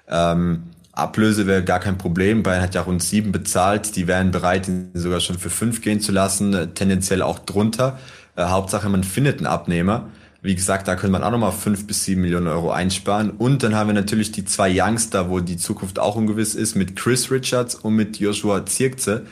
[0.09, 2.43] Ähm, Ablöse wäre gar kein Problem.
[2.43, 3.97] Bayern hat ja rund sieben bezahlt.
[3.97, 7.99] Die wären bereit, ihn sogar schon für fünf gehen zu lassen, äh, tendenziell auch drunter.
[8.35, 10.09] Äh, Hauptsache, man findet einen Abnehmer.
[10.41, 13.31] Wie gesagt, da könnte man auch nochmal fünf bis sieben Millionen Euro einsparen.
[13.31, 16.97] Und dann haben wir natürlich die zwei Youngster, wo die Zukunft auch ungewiss ist, mit
[16.97, 19.27] Chris Richards und mit Joshua Zirkze,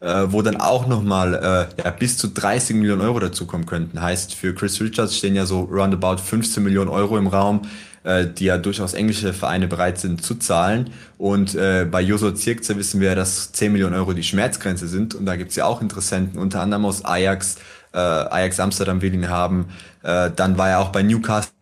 [0.00, 4.00] äh, wo dann auch nochmal äh, ja, bis zu 30 Millionen Euro dazukommen könnten.
[4.00, 7.62] Heißt, für Chris Richards stehen ja so roundabout 15 Millionen Euro im Raum,
[8.04, 10.90] äh, die ja durchaus englische Vereine bereit sind zu zahlen.
[11.18, 15.14] Und äh, bei Joshua Zirkze wissen wir, dass 10 Millionen Euro die Schmerzgrenze sind.
[15.14, 17.56] Und da gibt's ja auch Interessenten, unter anderem aus Ajax,
[17.92, 19.66] äh, Ajax Amsterdam will ihn haben.
[20.02, 21.52] Äh, dann war er auch bei Newcastle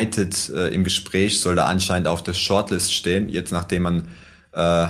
[0.00, 3.28] United äh, im Gespräch, soll da anscheinend auf der Shortlist stehen.
[3.28, 4.08] Jetzt nachdem man
[4.52, 4.86] äh,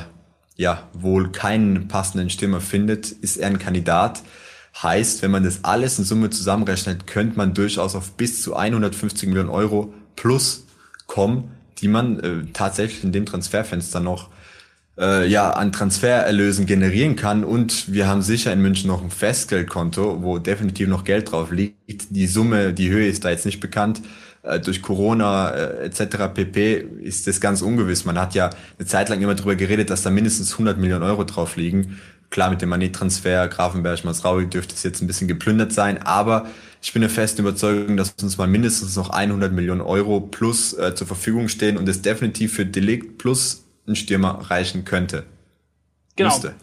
[0.61, 4.23] ja wohl keinen passenden Stürmer findet, ist er ein Kandidat.
[4.83, 9.27] Heißt, wenn man das alles in Summe zusammenrechnet, könnte man durchaus auf bis zu 150
[9.27, 10.67] Millionen Euro plus
[11.07, 14.29] kommen, die man äh, tatsächlich in dem Transferfenster noch
[14.99, 17.43] äh, ja, an Transfererlösen generieren kann.
[17.43, 22.11] Und wir haben sicher in München noch ein Festgeldkonto, wo definitiv noch Geld drauf liegt.
[22.11, 24.03] Die Summe, die Höhe ist da jetzt nicht bekannt.
[24.43, 26.33] Äh, durch Corona äh, etc.
[26.33, 26.87] pp.
[27.03, 28.07] ist das ganz ungewiss.
[28.07, 28.49] Man hat ja
[28.79, 32.01] eine Zeit lang immer darüber geredet, dass da mindestens 100 Millionen Euro drauf liegen.
[32.31, 36.47] Klar, mit dem Manet-Transfer, Grafenberg, Masraui dürfte es jetzt ein bisschen geplündert sein, aber
[36.81, 40.95] ich bin der festen Überzeugung, dass uns mal mindestens noch 100 Millionen Euro plus äh,
[40.95, 45.25] zur Verfügung stehen und es definitiv für Delikt plus ein Stürmer reichen könnte.
[46.17, 46.31] Genau.
[46.31, 46.55] Müsste.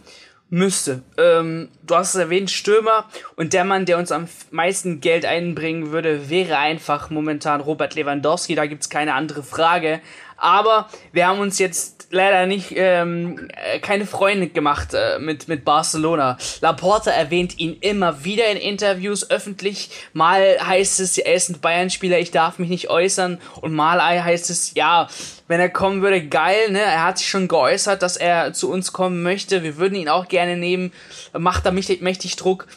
[0.49, 1.01] Müsste.
[1.17, 3.05] Ähm, du hast es erwähnt, Stürmer.
[3.35, 8.55] Und der Mann, der uns am meisten Geld einbringen würde, wäre einfach momentan Robert Lewandowski.
[8.55, 9.99] Da gibt's keine andere Frage.
[10.37, 15.65] Aber wir haben uns jetzt leider nicht ähm, äh, keine Freunde gemacht äh, mit mit
[15.65, 16.37] Barcelona.
[16.61, 19.89] Laporta erwähnt ihn immer wieder in Interviews öffentlich.
[20.13, 23.39] Mal heißt es, er ist ein Bayern-Spieler, ich darf mich nicht äußern.
[23.61, 25.07] Und mal heißt es, ja,
[25.47, 26.71] wenn er kommen würde, geil.
[26.71, 29.63] Ne, er hat sich schon geäußert, dass er zu uns kommen möchte.
[29.63, 30.93] Wir würden ihn auch gerne nehmen.
[31.37, 32.67] Macht da mächtig, mächtig Druck.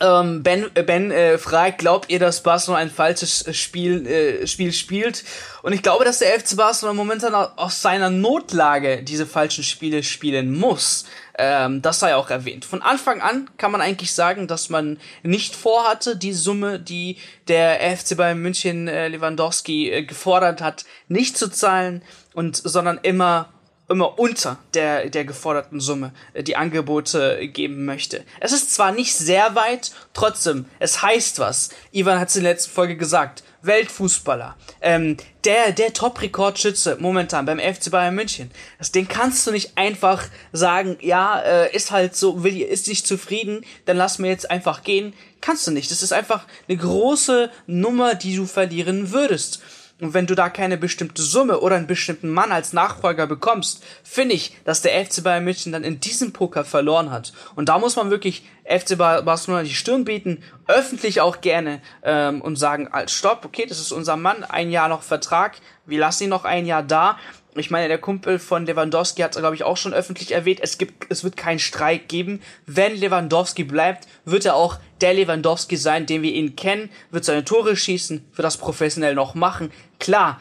[0.00, 4.46] Ähm, ben äh, ben äh, fragt, glaubt ihr, dass Barcelona ein falsches äh, Spiel, äh,
[4.46, 5.24] Spiel spielt?
[5.62, 10.56] Und ich glaube, dass der FC Barcelona momentan aus seiner Notlage diese falschen Spiele spielen
[10.56, 11.04] muss.
[11.36, 12.64] Ähm, das sei auch erwähnt.
[12.64, 17.16] Von Anfang an kann man eigentlich sagen, dass man nicht vorhatte, die Summe, die
[17.48, 22.02] der FC Bayern München äh, Lewandowski äh, gefordert hat, nicht zu zahlen
[22.34, 23.48] und sondern immer
[23.88, 28.24] immer unter der, der geforderten Summe äh, die Angebote geben möchte.
[28.40, 31.70] Es ist zwar nicht sehr weit, trotzdem, es heißt was.
[31.92, 33.42] Ivan hat es in der letzten Folge gesagt.
[33.60, 38.52] Weltfußballer, ähm, der, der Top-Rekordschütze momentan beim FC Bayern München.
[38.94, 43.64] Den kannst du nicht einfach sagen, ja, äh, ist halt so, will, ist nicht zufrieden,
[43.86, 45.12] dann lass mir jetzt einfach gehen.
[45.40, 45.90] Kannst du nicht.
[45.90, 49.60] Das ist einfach eine große Nummer, die du verlieren würdest.
[50.00, 54.36] Und wenn du da keine bestimmte Summe oder einen bestimmten Mann als Nachfolger bekommst, finde
[54.36, 57.32] ich, dass der FC Bayern München dann in diesem Poker verloren hat.
[57.56, 62.56] Und da muss man wirklich FC Barcelona die Stirn bieten, öffentlich auch gerne ähm, und
[62.56, 66.30] sagen, als Stopp, okay, das ist unser Mann, ein Jahr noch Vertrag, wir lassen ihn
[66.30, 67.18] noch ein Jahr da.
[67.54, 71.10] Ich meine, der Kumpel von Lewandowski hat, glaube ich, auch schon öffentlich erwähnt, es gibt,
[71.10, 72.40] es wird keinen Streik geben.
[72.66, 77.44] Wenn Lewandowski bleibt, wird er auch der Lewandowski sein, den wir ihn kennen, wird seine
[77.44, 79.72] Tore schießen, wird das professionell noch machen.
[79.98, 80.40] Klar,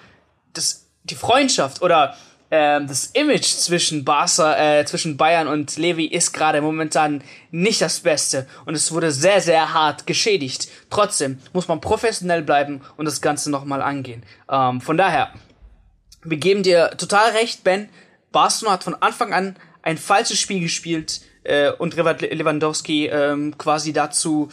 [0.53, 2.15] das, die Freundschaft oder
[2.49, 7.99] äh, das Image zwischen Barca, äh, zwischen Bayern und Levi ist gerade momentan nicht das
[7.99, 10.69] Beste und es wurde sehr, sehr hart geschädigt.
[10.89, 14.23] Trotzdem muss man professionell bleiben und das Ganze nochmal angehen.
[14.49, 15.33] Ähm, von daher,
[16.23, 17.89] wir geben dir total recht, Ben.
[18.31, 24.49] Barcelona hat von Anfang an ein falsches Spiel gespielt äh, und Lewandowski ähm, quasi dazu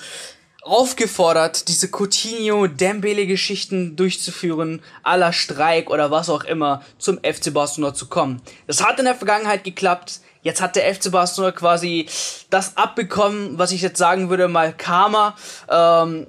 [0.64, 8.40] aufgefordert, diese Coutinho-Dembele-Geschichten durchzuführen, aller Streik oder was auch immer, zum FC Barcelona zu kommen.
[8.66, 10.20] Das hat in der Vergangenheit geklappt.
[10.42, 12.06] Jetzt hat der FC Barcelona quasi
[12.50, 15.36] das abbekommen, was ich jetzt sagen würde, mal Karma,
[15.70, 16.26] ähm,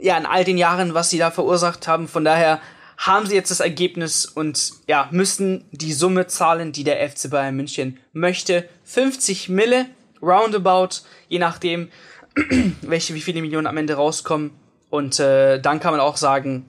[0.00, 2.08] ja, in all den Jahren, was sie da verursacht haben.
[2.08, 2.60] Von daher
[2.98, 7.54] haben sie jetzt das Ergebnis und ja, müssen die Summe zahlen, die der FC Bayern
[7.54, 8.68] München möchte.
[8.84, 9.86] 50 Mille,
[10.20, 11.90] roundabout, je nachdem,
[12.82, 14.52] welche, wie viele Millionen am Ende rauskommen.
[14.90, 16.66] Und äh, dann kann man auch sagen,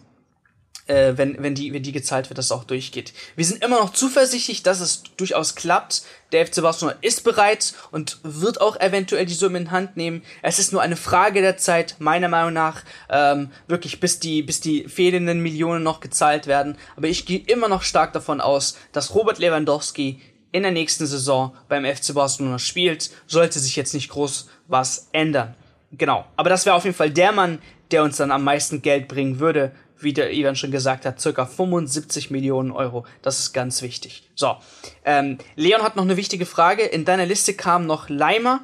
[0.90, 3.14] äh, wenn, wenn, die, wenn die gezahlt wird, dass es auch durchgeht.
[3.36, 6.04] Wir sind immer noch zuversichtlich, dass es durchaus klappt.
[6.32, 10.24] Der FC Barcelona ist bereit und wird auch eventuell die Summe in Hand nehmen.
[10.42, 14.60] Es ist nur eine Frage der Zeit, meiner Meinung nach, ähm, wirklich bis die, bis
[14.60, 16.78] die fehlenden Millionen noch gezahlt werden.
[16.96, 21.56] Aber ich gehe immer noch stark davon aus, dass Robert Lewandowski in der nächsten Saison
[21.68, 23.12] beim FC Barcelona spielt.
[23.28, 25.56] Sollte sich jetzt nicht groß was ändern.
[25.92, 26.26] Genau.
[26.36, 27.60] Aber das wäre auf jeden Fall der Mann,
[27.92, 31.46] der uns dann am meisten Geld bringen würde, wie der Ivan schon gesagt hat, circa
[31.46, 33.06] 75 Millionen Euro.
[33.22, 34.24] Das ist ganz wichtig.
[34.36, 34.56] So,
[35.04, 36.84] ähm, Leon hat noch eine wichtige Frage.
[36.84, 38.62] In deiner Liste kam noch Leimer.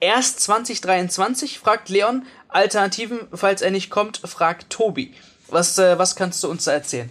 [0.00, 5.14] Erst 2023, fragt Leon, Alternativen, falls er nicht kommt, fragt Tobi.
[5.48, 7.10] Was, äh, was kannst du uns da erzählen?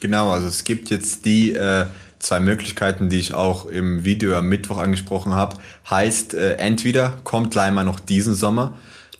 [0.00, 1.86] Genau, also es gibt jetzt die äh,
[2.24, 5.56] zwei Möglichkeiten, die ich auch im Video am Mittwoch angesprochen habe.
[5.88, 8.74] Heißt, äh, entweder kommt Leimer noch diesen Sommer,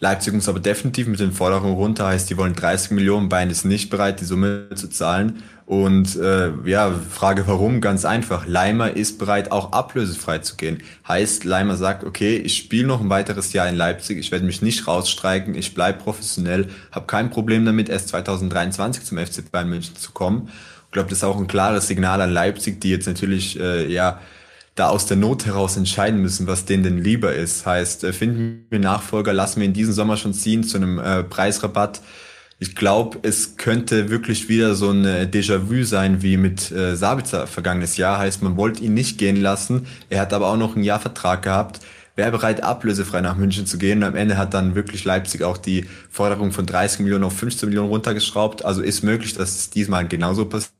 [0.05, 3.65] Leipzig muss aber definitiv mit den Forderungen runter, heißt, die wollen 30 Millionen, Bayern ist
[3.65, 5.43] nicht bereit, die Summe zu zahlen.
[5.67, 7.81] Und äh, ja, Frage warum?
[7.81, 8.47] Ganz einfach.
[8.47, 10.83] Leimer ist bereit, auch ablösefrei zu gehen.
[11.09, 14.61] Heißt, Leimer sagt, okay, ich spiele noch ein weiteres Jahr in Leipzig, ich werde mich
[14.61, 19.97] nicht rausstreiken, ich bleibe professionell, habe kein Problem damit, erst 2023 zum FC Bayern München
[19.97, 20.51] zu kommen.
[20.95, 24.21] Ich glaube, das ist auch ein klares Signal an Leipzig, die jetzt natürlich äh, ja
[24.77, 27.67] da aus der Not heraus entscheiden müssen, was denen denn lieber ist.
[27.67, 31.25] Heißt, äh, finden wir Nachfolger, lassen wir in diesem Sommer schon ziehen zu einem äh,
[31.25, 32.01] Preisrabatt.
[32.61, 37.97] Ich glaube, es könnte wirklich wieder so ein Déjà-vu sein wie mit äh, Sabitzer vergangenes
[37.97, 38.19] Jahr.
[38.19, 39.89] Heißt, man wollte ihn nicht gehen lassen.
[40.11, 41.81] Er hat aber auch noch einen Jahrvertrag gehabt.
[42.15, 43.99] Wäre bereit, ablösefrei nach München zu gehen.
[43.99, 47.69] Und am Ende hat dann wirklich Leipzig auch die Forderung von 30 Millionen auf 15
[47.69, 48.65] Millionen runtergeschraubt.
[48.65, 50.74] Also ist möglich, dass es diesmal genauso passiert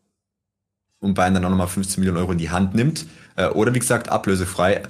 [1.05, 3.07] und Bayern dann auch nochmal 15 Millionen Euro in die Hand nimmt.
[3.37, 4.83] Äh, oder wie gesagt, ablösefrei.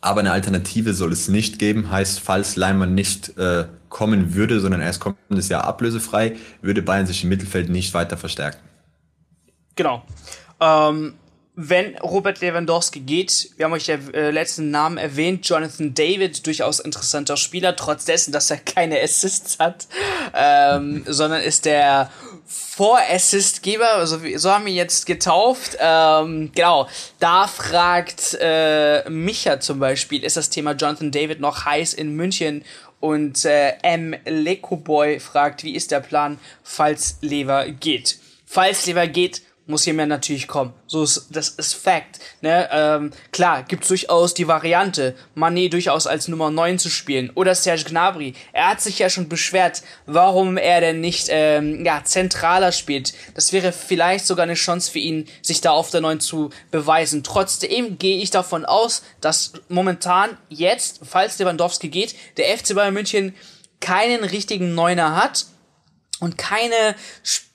[0.00, 1.90] Aber eine Alternative soll es nicht geben.
[1.90, 7.22] Heißt, falls Leimann nicht äh, kommen würde, sondern erst kommendes Jahr ablösefrei, würde Bayern sich
[7.22, 8.58] im Mittelfeld nicht weiter verstärken.
[9.74, 10.02] Genau.
[10.60, 11.14] Ähm,
[11.60, 16.78] wenn Robert Lewandowski geht, wir haben euch ja äh, letzten Namen erwähnt, Jonathan David, durchaus
[16.78, 19.88] interessanter Spieler, trotz dessen, dass er keine Assists hat,
[20.34, 22.10] ähm, sondern ist der
[22.48, 25.76] Vor-Assist-Geber, also so haben wir jetzt getauft.
[25.78, 31.92] Ähm, genau, da fragt äh, Micha zum Beispiel, ist das Thema Jonathan David noch heiß
[31.92, 32.64] in München?
[33.00, 34.16] Und äh, M.
[34.24, 38.18] Lekoboy fragt, wie ist der Plan, falls Lever geht?
[38.46, 40.72] Falls Lever geht, muss hier mehr natürlich kommen.
[40.86, 42.18] So ist, das ist Fact.
[42.40, 42.68] Ne?
[42.72, 47.30] Ähm, klar, gibt's durchaus die Variante, Mané durchaus als Nummer 9 zu spielen.
[47.34, 48.34] Oder Serge Gnabry.
[48.52, 53.12] Er hat sich ja schon beschwert, warum er denn nicht ähm, ja, zentraler spielt.
[53.34, 57.22] Das wäre vielleicht sogar eine Chance für ihn, sich da auf der 9 zu beweisen.
[57.22, 63.34] Trotzdem gehe ich davon aus, dass momentan jetzt, falls Lewandowski geht, der FC Bayern München
[63.80, 65.46] keinen richtigen Neuner hat
[66.20, 67.47] und keine Sp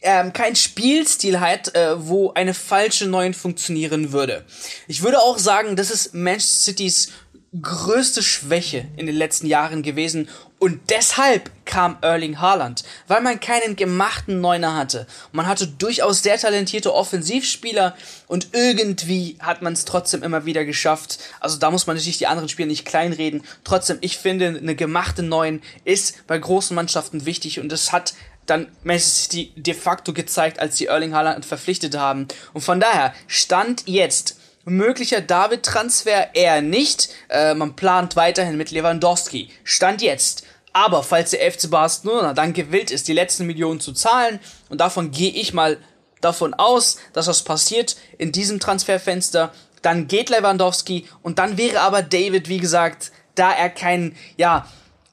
[0.00, 4.44] ähm, kein Spielstil hat, äh, wo eine falsche Neun funktionieren würde.
[4.86, 7.12] Ich würde auch sagen, das ist Manchester Citys
[7.60, 10.28] größte Schwäche in den letzten Jahren gewesen
[10.60, 15.06] und deshalb kam Erling Haaland, weil man keinen gemachten Neuner hatte.
[15.30, 21.20] Man hatte durchaus sehr talentierte Offensivspieler und irgendwie hat man es trotzdem immer wieder geschafft.
[21.38, 23.44] Also da muss man natürlich die anderen Spieler nicht kleinreden.
[23.62, 28.14] Trotzdem, ich finde, eine gemachte Neun ist bei großen Mannschaften wichtig und es hat
[28.48, 32.28] dann Manchester City de facto gezeigt, als sie Erling Haaland verpflichtet haben.
[32.52, 37.08] Und von daher stand jetzt möglicher David-Transfer eher nicht.
[37.28, 39.50] Äh, man plant weiterhin mit Lewandowski.
[39.64, 40.44] Stand jetzt.
[40.72, 45.10] Aber falls der FC Barcelona dann gewillt ist, die letzten Millionen zu zahlen, und davon
[45.10, 45.78] gehe ich mal
[46.20, 52.02] davon aus, dass das passiert in diesem Transferfenster, dann geht Lewandowski und dann wäre aber
[52.02, 54.66] David, wie gesagt, da er kein, ja,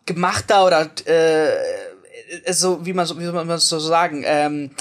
[0.06, 1.50] gemachter oder äh,
[2.49, 4.71] so, wie man so, wie man so sagen, ähm,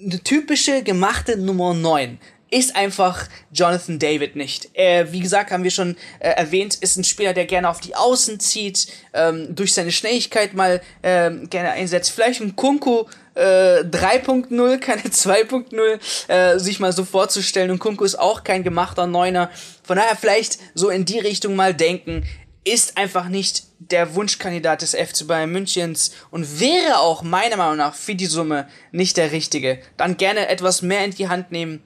[0.00, 2.18] eine typische gemachte Nummer 9
[2.50, 4.70] ist einfach Jonathan David nicht.
[4.72, 7.94] Er, wie gesagt, haben wir schon äh, erwähnt, ist ein Spieler, der gerne auf die
[7.94, 12.10] Außen zieht, ähm, durch seine Schnelligkeit mal ähm, gerne einsetzt.
[12.10, 17.70] Vielleicht ein Kunku äh, 3.0, keine 2.0, äh, sich mal so vorzustellen.
[17.70, 19.50] Und Kunku ist auch kein gemachter Neuner.
[19.82, 22.24] Von daher vielleicht so in die Richtung mal denken
[22.68, 27.94] ist einfach nicht der Wunschkandidat des FC Bayern Münchens und wäre auch meiner Meinung nach
[27.94, 29.80] für die Summe nicht der richtige.
[29.96, 31.82] Dann gerne etwas mehr in die Hand nehmen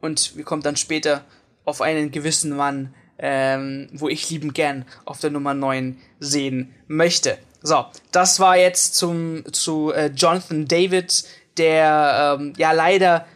[0.00, 1.24] und wir kommen dann später
[1.64, 7.38] auf einen gewissen Mann, ähm, wo ich lieben gern auf der Nummer 9 sehen möchte.
[7.62, 11.24] So, das war jetzt zum zu äh, Jonathan David,
[11.58, 13.26] der ähm, ja leider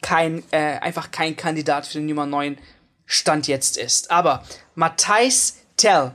[0.00, 2.58] kein äh, einfach kein Kandidat für die Nummer 9
[3.06, 4.10] Stand jetzt ist.
[4.10, 6.12] Aber Matthijs Tell.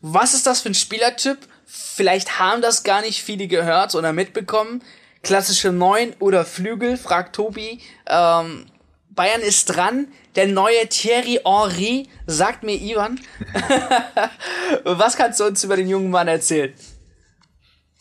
[0.00, 1.38] Was ist das für ein Spielertyp?
[1.66, 4.80] Vielleicht haben das gar nicht viele gehört oder mitbekommen.
[5.24, 7.80] Klassische Neun oder Flügel, fragt Tobi.
[8.06, 8.66] Ähm,
[9.08, 10.06] Bayern ist dran.
[10.36, 13.18] Der neue Thierry Henry, sagt mir Ivan.
[14.84, 16.72] Was kannst du uns über den jungen Mann erzählen?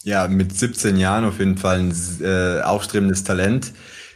[0.03, 3.73] Ja, mit 17 Jahren auf jeden Fall ein äh, aufstrebendes Talent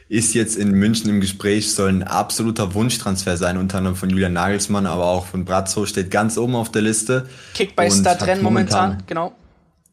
[0.09, 4.33] ist jetzt in München im Gespräch, soll ein absoluter Wunschtransfer sein, unter anderem von Julian
[4.33, 7.27] Nagelsmann, aber auch von Brazzo, steht ganz oben auf der Liste.
[7.53, 9.35] Kick bei Stadtrennen momentan, momentan, genau.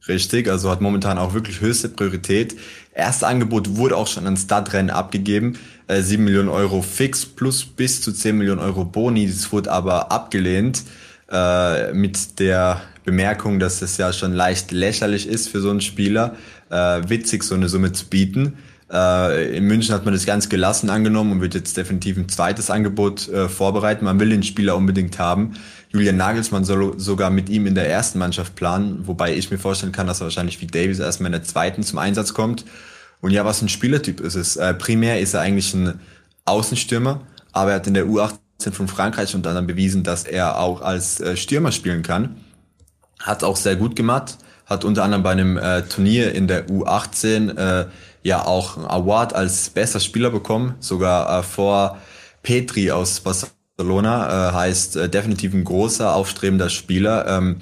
[0.08, 2.56] Richtig, also hat momentan auch wirklich höchste Priorität.
[2.94, 5.58] Erste Angebot wurde auch schon an Stadtrennen abgegeben.
[5.88, 9.26] Äh, 7 Millionen Euro fix plus bis zu 10 Millionen Euro Boni.
[9.26, 10.82] Das wurde aber abgelehnt
[11.30, 16.36] äh, mit der Bemerkung, dass es ja schon leicht lächerlich ist für so einen Spieler,
[16.70, 18.58] äh, witzig so eine Summe zu bieten.
[18.92, 22.70] Äh, in München hat man das ganz gelassen angenommen und wird jetzt definitiv ein zweites
[22.70, 24.04] Angebot äh, vorbereiten.
[24.04, 25.52] Man will den Spieler unbedingt haben.
[25.90, 29.92] Julian Nagelsmann soll sogar mit ihm in der ersten Mannschaft planen, wobei ich mir vorstellen
[29.92, 32.64] kann, dass er wahrscheinlich wie Davies erstmal in der zweiten zum Einsatz kommt.
[33.20, 34.56] Und ja, was ein Spielertyp ist es.
[34.56, 36.00] Äh, primär ist er eigentlich ein
[36.44, 37.20] Außenstürmer,
[37.52, 41.20] aber er hat in der U18 von Frankreich und dann bewiesen, dass er auch als
[41.20, 42.36] äh, Stürmer spielen kann.
[43.20, 44.38] Hat auch sehr gut gemacht,
[44.70, 47.86] hat unter anderem bei einem äh, Turnier in der U18 äh,
[48.22, 51.98] ja auch einen Award als bester Spieler bekommen, sogar äh, vor
[52.42, 57.26] Petri aus Barcelona, äh, heißt äh, definitiv ein großer, aufstrebender Spieler.
[57.26, 57.60] Ähm,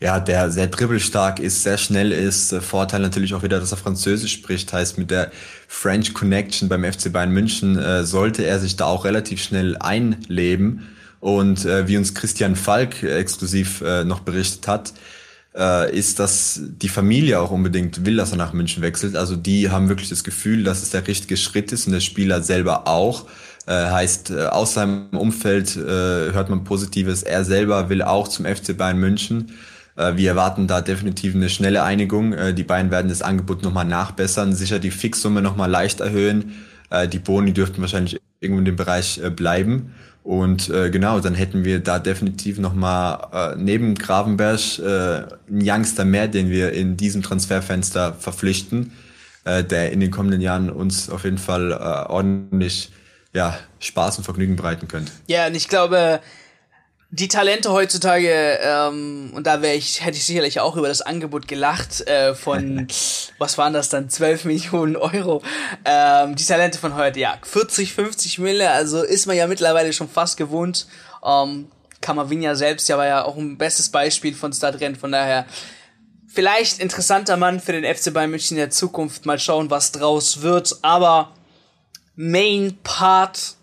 [0.00, 2.52] ja, der sehr dribbelstark ist, sehr schnell ist.
[2.52, 5.32] Äh, Vorteil natürlich auch wieder, dass er Französisch spricht, heißt mit der
[5.66, 10.88] French Connection beim FC Bayern München äh, sollte er sich da auch relativ schnell einleben.
[11.18, 14.92] Und äh, wie uns Christian Falk äh, exklusiv äh, noch berichtet hat,
[15.56, 19.16] äh, ist, dass die Familie auch unbedingt will, dass er nach München wechselt.
[19.16, 22.42] Also die haben wirklich das Gefühl, dass es der richtige Schritt ist und der Spieler
[22.42, 23.26] selber auch.
[23.66, 27.22] Äh, heißt, äh, aus seinem Umfeld äh, hört man Positives.
[27.22, 29.52] Er selber will auch zum FC Bayern München.
[29.96, 32.34] Äh, wir erwarten da definitiv eine schnelle Einigung.
[32.54, 36.52] Die beiden werden das Angebot nochmal nachbessern, sicher die Fixsumme nochmal leicht erhöhen.
[37.10, 39.94] Die Boni dürften wahrscheinlich irgendwo in dem Bereich bleiben.
[40.24, 46.06] Und äh, genau, dann hätten wir da definitiv nochmal äh, neben Gravenberg äh, einen Youngster
[46.06, 48.92] mehr, den wir in diesem Transferfenster verpflichten,
[49.44, 52.90] äh, der in den kommenden Jahren uns auf jeden Fall äh, ordentlich
[53.34, 55.12] ja, Spaß und Vergnügen bereiten könnte.
[55.26, 56.20] Ja, und ich glaube,
[57.14, 61.46] die Talente heutzutage, ähm, und da wäre ich, hätte ich sicherlich auch über das Angebot
[61.46, 62.88] gelacht, äh, von,
[63.38, 65.40] was waren das dann, 12 Millionen Euro.
[65.84, 70.08] Ähm, die Talente von heute, ja, 40, 50 Mille, also ist man ja mittlerweile schon
[70.08, 70.88] fast gewohnt.
[71.24, 71.68] Ähm,
[72.00, 75.46] Kamavinga selbst ja war ja auch ein bestes Beispiel von Stadrennen, von daher
[76.26, 79.24] vielleicht interessanter Mann für den FC Bayern München in der Zukunft.
[79.24, 81.32] Mal schauen, was draus wird, aber
[82.16, 83.54] Main Part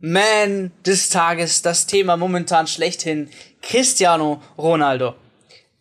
[0.00, 3.30] man des Tages, das Thema momentan schlechthin,
[3.62, 5.14] Cristiano Ronaldo.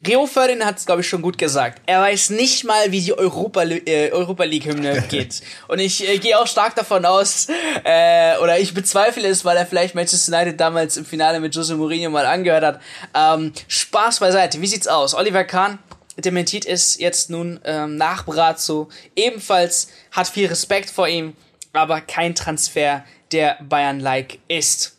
[0.06, 1.82] Rio Ferdinand hat es, glaube ich, schon gut gesagt.
[1.88, 5.42] Er weiß nicht mal, wie die Europa, äh, Europa League-Hymne geht.
[5.68, 7.48] Und ich äh, gehe auch stark davon aus,
[7.84, 11.76] äh, oder ich bezweifle es, weil er vielleicht Manchester United damals im Finale mit Jose
[11.76, 12.82] Mourinho mal angehört hat.
[13.16, 14.62] Ähm, Spaß beiseite.
[14.62, 15.16] Wie sieht's aus?
[15.16, 15.80] Oliver Kahn
[16.16, 18.90] dementiert es jetzt nun ähm, nach Brazzo.
[19.16, 21.36] Ebenfalls hat viel Respekt vor ihm,
[21.74, 24.98] aber kein Transfer der Bayern-like ist.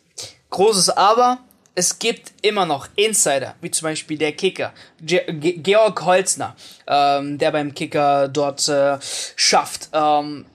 [0.49, 1.39] Großes Aber,
[1.75, 6.55] es gibt immer noch Insider, wie zum Beispiel der Kicker, Ge Georg Holzner,
[6.87, 8.97] ähm, der beim Kicker dort äh,
[9.35, 9.89] schafft.
[9.93, 10.45] Ähm,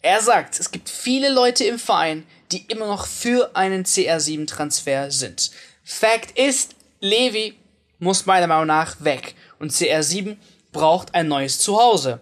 [0.00, 5.52] er sagt, es gibt viele Leute im Verein, die immer noch für einen CR7-Transfer sind.
[5.84, 7.56] Fact ist, Levi
[8.00, 10.36] muss meiner Meinung nach weg und CR7
[10.72, 12.18] braucht ein neues Zuhause.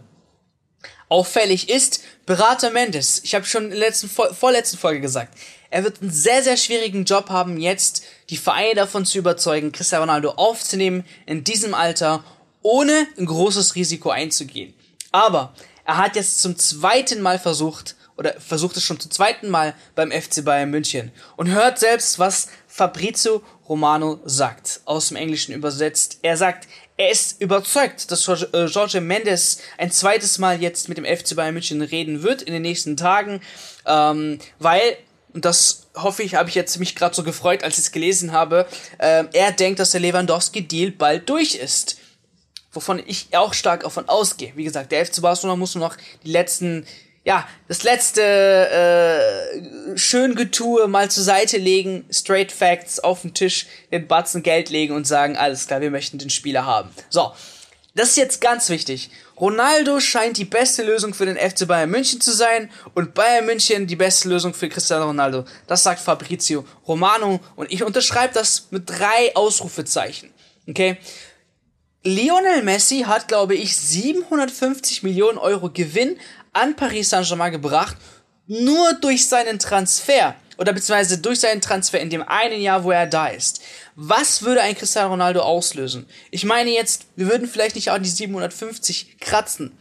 [1.10, 5.36] Auffällig ist, Berater Mendes, ich habe schon in der letzten, vorletzten Folge gesagt,
[5.68, 10.04] er wird einen sehr, sehr schwierigen Job haben, jetzt die Vereine davon zu überzeugen, Cristiano
[10.04, 12.22] Ronaldo aufzunehmen in diesem Alter,
[12.62, 14.72] ohne ein großes Risiko einzugehen.
[15.10, 15.52] Aber
[15.84, 20.12] er hat jetzt zum zweiten Mal versucht, oder versucht es schon zum zweiten Mal beim
[20.12, 26.20] FC Bayern München und hört selbst, was Fabrizio Romano sagt, aus dem Englischen übersetzt.
[26.22, 26.68] Er sagt,
[27.00, 31.54] er ist überzeugt, dass Jorge äh, Mendes ein zweites Mal jetzt mit dem FC Bayern
[31.54, 33.40] München reden wird in den nächsten Tagen,
[33.86, 34.98] ähm, weil
[35.32, 38.32] und das hoffe ich, habe ich jetzt mich gerade so gefreut, als ich es gelesen
[38.32, 38.66] habe.
[38.98, 41.98] Äh, er denkt, dass der Lewandowski-Deal bald durch ist.
[42.72, 44.52] Wovon ich auch stark davon ausgehe.
[44.56, 46.84] Wie gesagt, der FC Barcelona muss nur noch die letzten
[47.24, 53.66] ja, das letzte äh, schön Getue mal zur Seite legen, straight facts auf den Tisch,
[53.92, 56.90] den Batzen Geld legen und sagen, alles klar, wir möchten den Spieler haben.
[57.10, 57.32] So,
[57.94, 59.10] das ist jetzt ganz wichtig.
[59.38, 63.86] Ronaldo scheint die beste Lösung für den FC Bayern München zu sein und Bayern München
[63.86, 65.44] die beste Lösung für Cristiano Ronaldo.
[65.66, 70.30] Das sagt Fabrizio Romano und ich unterschreibe das mit drei Ausrufezeichen.
[70.68, 70.98] Okay?
[72.02, 76.16] Lionel Messi hat, glaube ich, 750 Millionen Euro Gewinn
[76.52, 77.96] an Paris Saint-Germain gebracht,
[78.46, 83.06] nur durch seinen Transfer oder beziehungsweise durch seinen Transfer in dem einen Jahr, wo er
[83.06, 83.62] da ist.
[83.94, 86.06] Was würde ein Cristiano Ronaldo auslösen?
[86.30, 89.72] Ich meine jetzt, wir würden vielleicht nicht auch die 750 kratzen.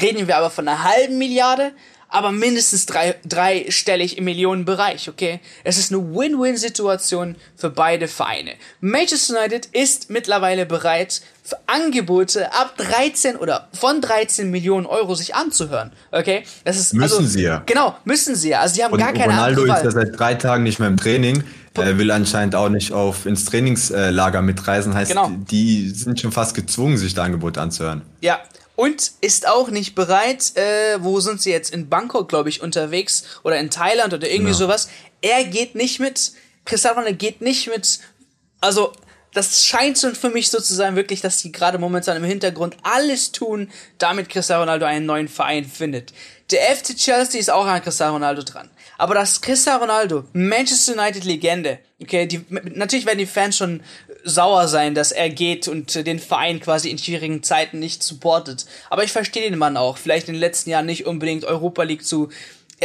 [0.00, 1.72] Reden wir aber von einer halben Milliarde,
[2.08, 5.40] aber mindestens drei, dreistellig im Millionenbereich, okay?
[5.64, 8.54] Es ist eine Win-Win-Situation für beide Vereine.
[8.80, 11.22] Manchester United ist mittlerweile bereit,
[11.66, 16.44] Angebote ab 13 oder von 13 Millionen Euro sich anzuhören, okay?
[16.64, 17.62] Das ist, müssen also, sie ja.
[17.66, 18.60] Genau, müssen sie ja.
[18.60, 20.96] Also die haben Und gar keine Ronaldo ist ja seit drei Tagen nicht mehr im
[20.96, 21.44] Training.
[21.74, 25.30] Er will anscheinend auch nicht auf ins Trainingslager mitreisen, heißt, genau.
[25.50, 28.02] die sind schon fast gezwungen, sich das Angebot anzuhören.
[28.20, 28.40] Ja,
[28.76, 31.72] und ist auch nicht bereit, äh, wo sind sie jetzt?
[31.72, 34.56] In Bangkok, glaube ich, unterwegs oder in Thailand oder irgendwie ja.
[34.56, 34.88] sowas.
[35.20, 36.32] Er geht nicht mit,
[36.64, 38.00] Cristiano Ronaldo geht nicht mit,
[38.60, 38.92] also
[39.34, 42.76] das scheint schon für mich so zu sein, wirklich, dass die gerade momentan im Hintergrund
[42.82, 46.12] alles tun, damit Cristiano Ronaldo einen neuen Verein findet.
[46.50, 48.70] Der FC Chelsea ist auch an Cristiano Ronaldo dran.
[48.96, 53.82] Aber das Cristiano Ronaldo, Manchester United Legende, okay, die, natürlich werden die Fans schon
[54.22, 58.66] sauer sein, dass er geht und den Verein quasi in schwierigen Zeiten nicht supportet.
[58.88, 59.98] Aber ich verstehe den Mann auch.
[59.98, 62.30] Vielleicht in den letzten Jahren nicht unbedingt Europa League zu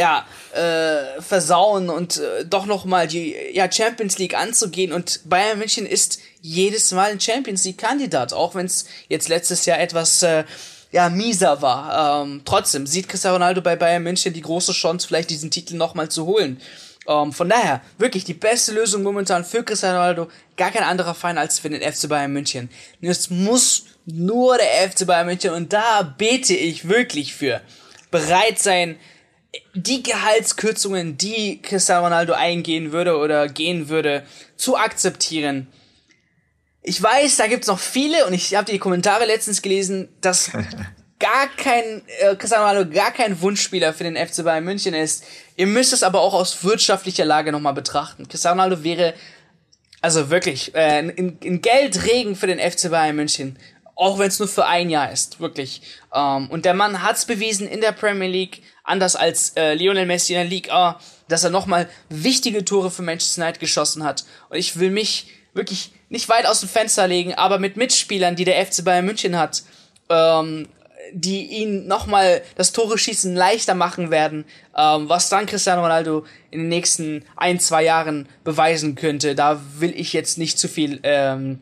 [0.00, 0.24] ja,
[0.54, 4.92] äh, versauen und äh, doch noch mal die ja, Champions League anzugehen.
[4.92, 9.66] Und Bayern München ist jedes Mal ein Champions League Kandidat, auch wenn es jetzt letztes
[9.66, 10.44] Jahr etwas äh,
[10.90, 12.22] ja, mieser war.
[12.22, 16.08] Ähm, trotzdem sieht Cristiano Ronaldo bei Bayern München die große Chance, vielleicht diesen Titel nochmal
[16.08, 16.62] zu holen.
[17.06, 21.36] Ähm, von daher, wirklich die beste Lösung momentan für Cristiano Ronaldo, gar kein anderer Verein
[21.36, 22.70] als für den FC Bayern München.
[23.02, 27.60] Es muss nur der FC Bayern München, und da bete ich wirklich für,
[28.10, 28.98] bereit sein,
[29.74, 34.24] die Gehaltskürzungen, die Cristiano Ronaldo eingehen würde oder gehen würde,
[34.56, 35.66] zu akzeptieren
[36.82, 40.50] ich weiß, da gibt's noch viele und ich habe die Kommentare letztens gelesen, dass
[41.18, 45.24] gar kein äh, Cristiano Ronaldo gar kein Wunschspieler für den FC Bayern München ist.
[45.56, 48.28] Ihr müsst es aber auch aus wirtschaftlicher Lage nochmal betrachten.
[48.28, 49.14] Cristiano Ronaldo wäre
[50.00, 53.58] also wirklich äh, in, in Geldregen für den FC Bayern München,
[53.94, 55.82] auch wenn es nur für ein Jahr ist, wirklich.
[56.14, 60.32] Ähm, und der Mann hat's bewiesen in der Premier League, anders als äh, Lionel Messi
[60.32, 64.24] in der Liga, dass er nochmal wichtige Tore für Manchester United geschossen hat.
[64.48, 68.44] Und ich will mich wirklich nicht weit aus dem Fenster legen, aber mit Mitspielern, die
[68.44, 69.62] der FC Bayern München hat,
[70.08, 70.68] ähm,
[71.12, 74.44] die ihn nochmal das Tore schießen leichter machen werden,
[74.76, 79.34] ähm, was dann Cristiano Ronaldo in den nächsten ein, zwei Jahren beweisen könnte.
[79.34, 81.60] Da will ich jetzt nicht zu viel ähm,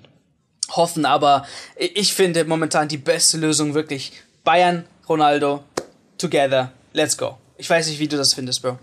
[0.70, 1.46] hoffen, aber
[1.76, 4.12] ich finde momentan die beste Lösung wirklich
[4.44, 5.62] Bayern, Ronaldo,
[6.18, 7.38] together, let's go.
[7.56, 8.78] Ich weiß nicht, wie du das findest, Bro.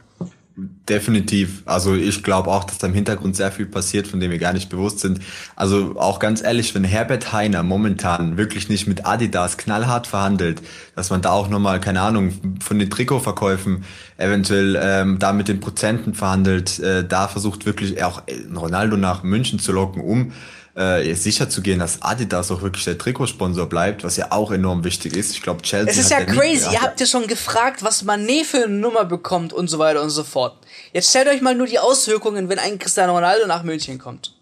[0.57, 1.63] Definitiv.
[1.65, 4.53] Also ich glaube auch, dass da im Hintergrund sehr viel passiert, von dem wir gar
[4.53, 5.19] nicht bewusst sind.
[5.57, 10.61] Also auch ganz ehrlich, wenn Herbert Heiner momentan wirklich nicht mit Adidas knallhart verhandelt,
[10.95, 13.83] dass man da auch nochmal, keine Ahnung, von den Trikotverkäufen
[14.15, 18.21] eventuell ähm, da mit den Prozenten verhandelt, äh, da versucht wirklich auch
[18.55, 20.31] Ronaldo nach München zu locken, um
[20.75, 24.83] äh, sicher zu gehen, dass Adidas auch wirklich der Trikotsponsor bleibt, was ja auch enorm
[24.83, 25.31] wichtig ist.
[25.31, 25.91] Ich glaube, Chelsea.
[25.91, 26.71] Es ist ja crazy.
[26.73, 30.09] Ihr habt ja schon gefragt, was Manet für eine Nummer bekommt und so weiter und
[30.09, 30.57] so fort.
[30.91, 34.33] Jetzt stellt euch mal nur die Auswirkungen, wenn ein Cristiano Ronaldo nach München kommt.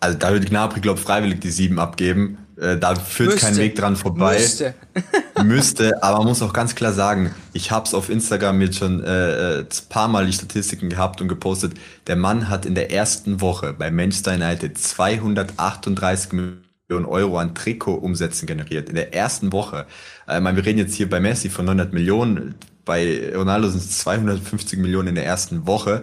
[0.00, 2.38] Also da würde Gnabry, glaube frei,willig die sieben abgeben.
[2.60, 3.46] Äh, da führt Müsste.
[3.46, 4.34] kein Weg dran vorbei.
[4.34, 4.74] Müsste.
[5.44, 9.02] Müsste, aber man muss auch ganz klar sagen, ich habe es auf Instagram jetzt schon
[9.04, 11.74] äh, äh paar Mal die Statistiken gehabt und gepostet.
[12.06, 18.46] Der Mann hat in der ersten Woche bei Manchester United 238 Millionen Euro an Trikotumsätzen
[18.46, 18.88] generiert.
[18.88, 19.86] In der ersten Woche.
[20.26, 22.56] Äh, wir reden jetzt hier bei Messi von 900 Millionen.
[22.84, 26.02] Bei Ronaldo sind es 250 Millionen in der ersten Woche.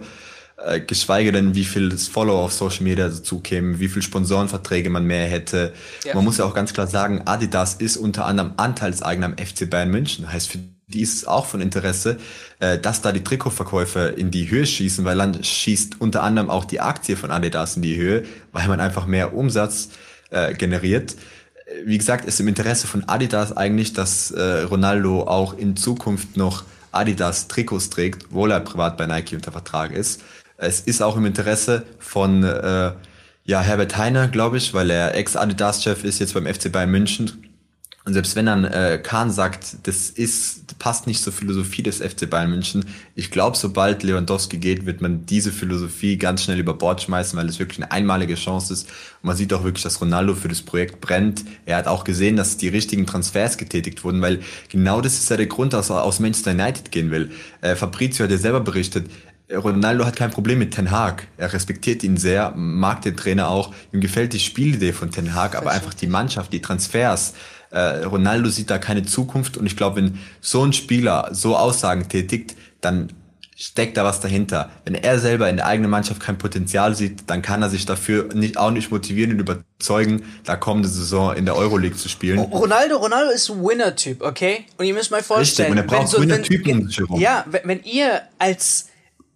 [0.58, 5.04] Äh, geschweige denn, wie viel Follower auf Social Media dazu kämen, wie viel Sponsorenverträge man
[5.04, 5.74] mehr hätte.
[6.04, 6.14] Ja.
[6.14, 9.90] Man muss ja auch ganz klar sagen, Adidas ist unter anderem Anteilseigner am FC Bayern
[9.90, 10.32] München.
[10.32, 12.16] Heißt, für die ist es auch von Interesse,
[12.58, 16.64] äh, dass da die Trikotverkäufe in die Höhe schießen, weil dann schießt unter anderem auch
[16.64, 19.90] die Aktie von Adidas in die Höhe, weil man einfach mehr Umsatz
[20.30, 21.16] äh, generiert
[21.84, 26.64] wie gesagt, ist im Interesse von Adidas eigentlich, dass äh, Ronaldo auch in Zukunft noch
[26.92, 30.22] Adidas Trikots trägt, obwohl er privat bei Nike unter Vertrag ist.
[30.58, 32.92] Es ist auch im Interesse von äh,
[33.44, 37.46] ja, Herbert Heiner, glaube ich, weil er Ex-Adidas-Chef ist jetzt beim FC Bayern München.
[38.06, 42.30] Und selbst wenn dann äh, Kahn sagt, das ist passt nicht zur Philosophie des FC
[42.30, 42.84] Bayern München,
[43.16, 47.48] ich glaube, sobald Lewandowski geht, wird man diese Philosophie ganz schnell über Bord schmeißen, weil
[47.48, 48.88] es wirklich eine einmalige Chance ist.
[49.22, 51.44] Und man sieht auch wirklich, dass Ronaldo für das Projekt brennt.
[51.64, 55.36] Er hat auch gesehen, dass die richtigen Transfers getätigt wurden, weil genau das ist ja
[55.36, 57.32] der Grund, dass er aus Manchester United gehen will.
[57.60, 59.10] Äh, Fabrizio hat ja selber berichtet,
[59.52, 61.28] Ronaldo hat kein Problem mit Ten Hag.
[61.36, 63.72] Er respektiert ihn sehr, mag den Trainer auch.
[63.92, 67.34] Ihm gefällt die Spielidee von Ten Hag, aber einfach die Mannschaft, die Transfers.
[67.70, 72.08] Äh, Ronaldo sieht da keine Zukunft und ich glaube, wenn so ein Spieler so Aussagen
[72.08, 73.10] tätigt, dann
[73.58, 74.70] steckt da was dahinter.
[74.84, 78.28] Wenn er selber in der eigenen Mannschaft kein Potenzial sieht, dann kann er sich dafür
[78.34, 82.38] nicht, auch nicht motivieren und überzeugen, da kommende Saison in der Euroleague zu spielen.
[82.38, 84.66] Ronaldo, Ronaldo ist ein Winner-Typ, okay?
[84.76, 86.90] Und ihr müsst mal vorstellen, Richtig, und er braucht so, Winner-Typen.
[87.18, 88.88] Ja, wenn, wenn ihr als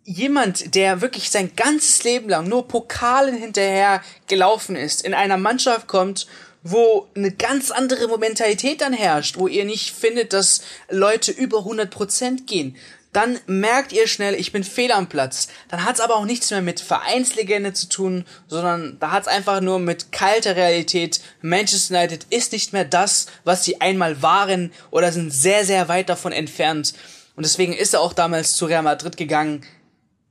[0.04, 5.86] jemand, der wirklich sein ganzes Leben lang nur Pokalen hinterher gelaufen ist, in einer Mannschaft
[5.86, 6.26] kommt,
[6.62, 12.46] wo eine ganz andere Momentalität dann herrscht, wo ihr nicht findet, dass Leute über 100%
[12.46, 12.76] gehen,
[13.12, 15.48] dann merkt ihr schnell, ich bin fehl am Platz.
[15.68, 19.80] Dann hat's aber auch nichts mehr mit Vereinslegende zu tun, sondern da hat's einfach nur
[19.80, 21.20] mit kalter Realität.
[21.42, 26.08] Manchester United ist nicht mehr das, was sie einmal waren oder sind sehr, sehr weit
[26.08, 26.94] davon entfernt.
[27.34, 29.64] Und deswegen ist er auch damals zu Real Madrid gegangen.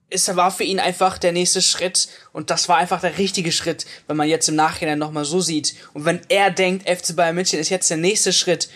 [0.10, 3.86] Es war für ihn einfach der nächste Schritt und das war einfach der richtige Schritt,
[4.08, 5.76] wenn man jetzt im Nachhinein nochmal so sieht.
[5.94, 8.70] Und wenn er denkt, FC Bayern München ist jetzt der nächste Schritt,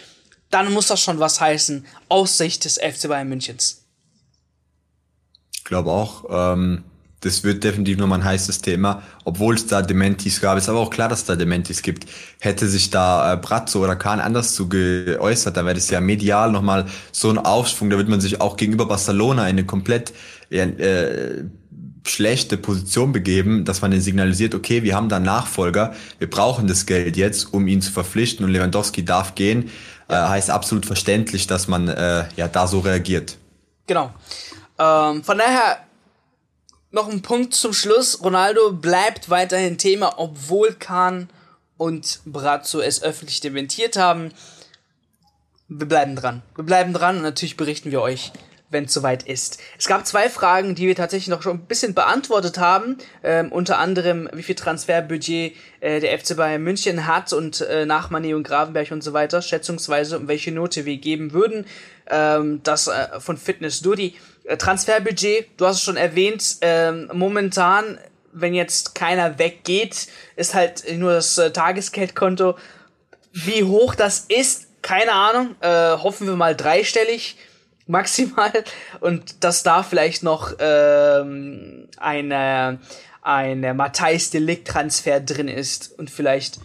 [0.51, 3.84] dann muss das schon was heißen aus Sicht des FC Bayern Münchens.
[5.55, 6.25] Ich glaube auch,
[6.55, 6.84] ähm,
[7.23, 10.57] das wird definitiv nochmal ein heißes Thema, obwohl es da Dementis gab.
[10.57, 12.05] Ist aber auch klar, dass es da Dementis gibt.
[12.39, 16.51] Hätte sich da äh, Bratzo oder Kahn anders zu geäußert, dann wäre das ja medial
[16.51, 17.89] nochmal so ein Aufschwung.
[17.89, 20.13] Da wird man sich auch gegenüber Barcelona in eine komplett
[20.60, 21.43] äh,
[22.06, 26.68] schlechte Position begeben, dass man den signalisiert, okay, wir haben da einen Nachfolger, wir brauchen
[26.68, 29.72] das Geld jetzt, um ihn zu verpflichten und Lewandowski darf gehen.
[30.08, 33.38] Äh, heißt absolut verständlich, dass man äh, ja da so reagiert.
[33.88, 34.14] Genau.
[34.78, 35.80] Ähm, von daher
[36.91, 38.24] noch ein Punkt zum Schluss.
[38.24, 41.30] Ronaldo bleibt weiterhin Thema, obwohl Kahn
[41.78, 44.32] und Brazzo es öffentlich dementiert haben.
[45.68, 46.43] Wir bleiben dran.
[46.56, 48.32] Wir bleiben dran und natürlich berichten wir euch,
[48.74, 49.59] wenn es soweit ist.
[49.78, 52.97] Es gab zwei Fragen, die wir tatsächlich noch schon ein bisschen beantwortet haben.
[53.24, 58.11] Ähm, unter anderem, wie viel Transferbudget äh, der FC Bayern München hat und äh, nach
[58.11, 61.65] Mané und Gravenberg und so weiter, schätzungsweise, um welche Note wir geben würden.
[62.09, 64.15] Ähm, das äh, von Fitness Dudi.
[64.43, 67.97] Äh, Transferbudget, du hast es schon erwähnt, ähm, momentan,
[68.34, 72.57] wenn jetzt keiner weggeht, ist halt nur das äh, Tagesgeldkonto.
[73.32, 75.55] Wie hoch das ist, keine Ahnung.
[75.61, 77.38] Äh, hoffen wir mal dreistellig
[77.88, 78.51] maximal.
[78.99, 82.79] Und dass da vielleicht noch ähm, eine,
[83.21, 86.59] eine Matthijs Delikt Transfer drin ist und vielleicht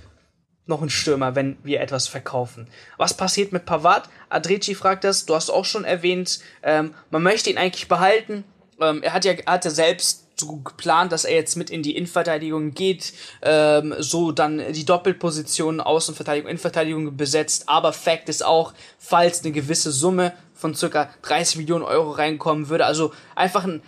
[0.66, 2.68] noch ein Stürmer, wenn wir etwas verkaufen.
[2.98, 4.08] Was passiert mit Pavard?
[4.28, 8.44] Adreci fragt das, du hast auch schon erwähnt, ähm, man möchte ihn eigentlich behalten.
[8.80, 11.96] Ähm, er hat ja, hat ja selbst so geplant, dass er jetzt mit in die
[11.96, 13.12] Innenverteidigung geht,
[13.42, 17.68] ähm, so dann die Doppelposition Außenverteidigung, Innenverteidigung besetzt.
[17.68, 22.84] Aber Fakt ist auch, falls eine gewisse Summe von circa 30 Millionen Euro reinkommen würde,
[22.84, 23.82] also einfach ein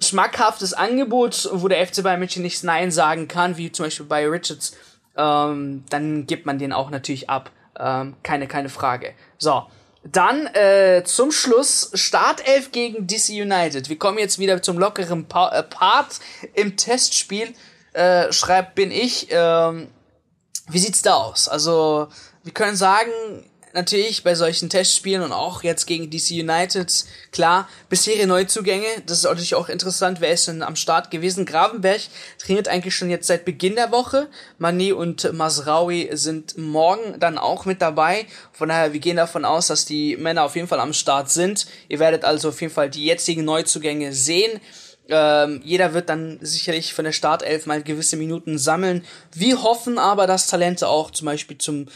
[0.00, 4.26] schmackhaftes Angebot, wo der FC Bayern München nicht Nein sagen kann, wie zum Beispiel bei
[4.26, 4.74] Richards
[5.16, 7.50] ähm, dann gibt man den auch natürlich ab.
[7.78, 9.14] Ähm, keine, keine Frage.
[9.38, 9.64] So.
[10.04, 13.88] Dann äh, zum Schluss Startelf gegen DC United.
[13.88, 16.20] Wir kommen jetzt wieder zum lockeren pa äh, Part
[16.52, 17.54] im Testspiel.
[17.94, 19.28] Äh, schreibt bin ich.
[19.30, 19.88] Ähm,
[20.68, 21.48] wie sieht's da aus?
[21.48, 22.08] Also
[22.42, 23.10] wir können sagen,
[23.74, 29.24] natürlich bei solchen Testspielen und auch jetzt gegen DC United, klar, bisherige Neuzugänge, das ist
[29.24, 31.44] natürlich auch interessant, wer ist denn am Start gewesen?
[31.44, 32.00] Gravenberg
[32.38, 34.28] trainiert eigentlich schon jetzt seit Beginn der Woche,
[34.60, 39.66] Mané und Masraui sind morgen dann auch mit dabei, von daher, wir gehen davon aus,
[39.66, 42.88] dass die Männer auf jeden Fall am Start sind, ihr werdet also auf jeden Fall
[42.88, 44.60] die jetzigen Neuzugänge sehen,
[45.08, 49.04] ähm, jeder wird dann sicherlich von der Startelf mal gewisse Minuten sammeln.
[49.34, 51.88] Wir hoffen aber, dass Talente auch zum Beispiel zum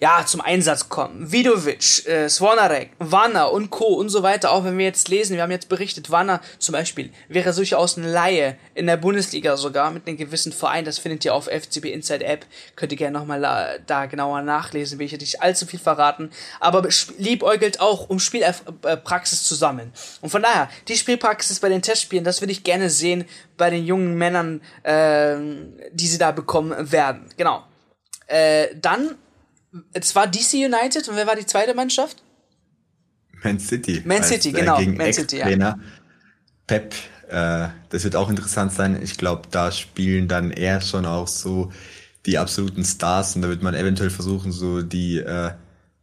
[0.00, 1.30] ja, zum Einsatz kommen.
[1.30, 3.86] Vidovic, äh, Svonarek, Wanner und Co.
[3.86, 4.52] und so weiter.
[4.52, 8.10] Auch wenn wir jetzt lesen, wir haben jetzt berichtet, Wanner zum Beispiel wäre durchaus eine
[8.10, 10.84] Laie in der Bundesliga sogar mit einem gewissen Verein.
[10.84, 12.46] Das findet ihr auf FCB Inside App.
[12.76, 16.30] Könnt ihr gerne nochmal da genauer nachlesen, will ich nicht allzu viel verraten.
[16.60, 16.86] Aber
[17.18, 19.92] liebäugelt auch, um Spielpraxis zu sammeln.
[20.20, 23.24] Und von daher, die Spielpraxis bei den Testspielen, das würde ich gerne sehen
[23.56, 25.36] bei den jungen Männern, äh,
[25.92, 27.28] die sie da bekommen werden.
[27.36, 27.62] Genau.
[28.26, 29.16] Äh, dann
[29.92, 32.22] es war DC United und wer war die zweite Mannschaft?
[33.42, 34.02] Man City.
[34.04, 34.78] Man City, als, äh, genau.
[34.78, 35.78] Gegen Man City, ja.
[36.66, 36.94] Pep,
[37.28, 39.00] äh, das wird auch interessant sein.
[39.02, 41.72] Ich glaube, da spielen dann eher schon auch so
[42.26, 45.50] die absoluten Stars und da wird man eventuell versuchen, so die äh,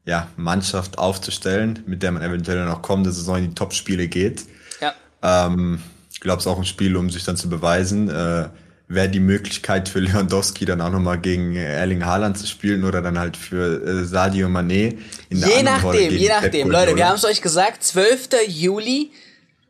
[0.05, 4.45] ja, Mannschaft aufzustellen, mit der man eventuell dann auch kommende Saison in die Top-Spiele geht.
[4.79, 4.93] Ja.
[5.23, 8.09] Ähm, ich glaube, es ist auch ein Spiel, um sich dann zu beweisen.
[8.09, 8.49] Äh,
[8.93, 13.17] wäre die Möglichkeit für Lewandowski dann auch nochmal gegen Erling Haaland zu spielen oder dann
[13.17, 14.97] halt für äh, Sadio Mané
[15.29, 16.69] in der Je nachdem, je nachdem.
[16.69, 18.29] Leute, wir haben es euch gesagt, 12.
[18.47, 19.11] Juli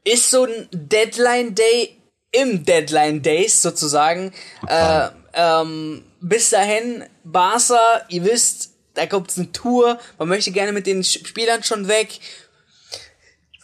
[0.03, 1.97] ist so ein Deadline Day
[2.31, 4.31] im Deadline Days sozusagen.
[4.67, 10.85] Äh, ähm, bis dahin, Barca, ihr wisst, da kommt eine Tour, man möchte gerne mit
[10.87, 12.19] den Spielern schon weg.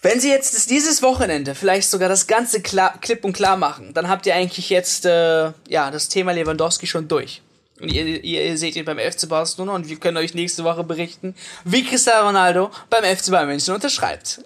[0.02, 4.08] Wenn sie jetzt dieses Wochenende vielleicht sogar das ganze klar, klipp und klar machen, dann
[4.08, 7.42] habt ihr eigentlich jetzt äh, ja das Thema Lewandowski schon durch.
[7.80, 10.84] Und ihr, ihr, ihr seht ihn beim FC Barcelona und wir können euch nächste Woche
[10.84, 14.42] berichten, wie Cristiano Ronaldo beim FC Bayern München unterschreibt.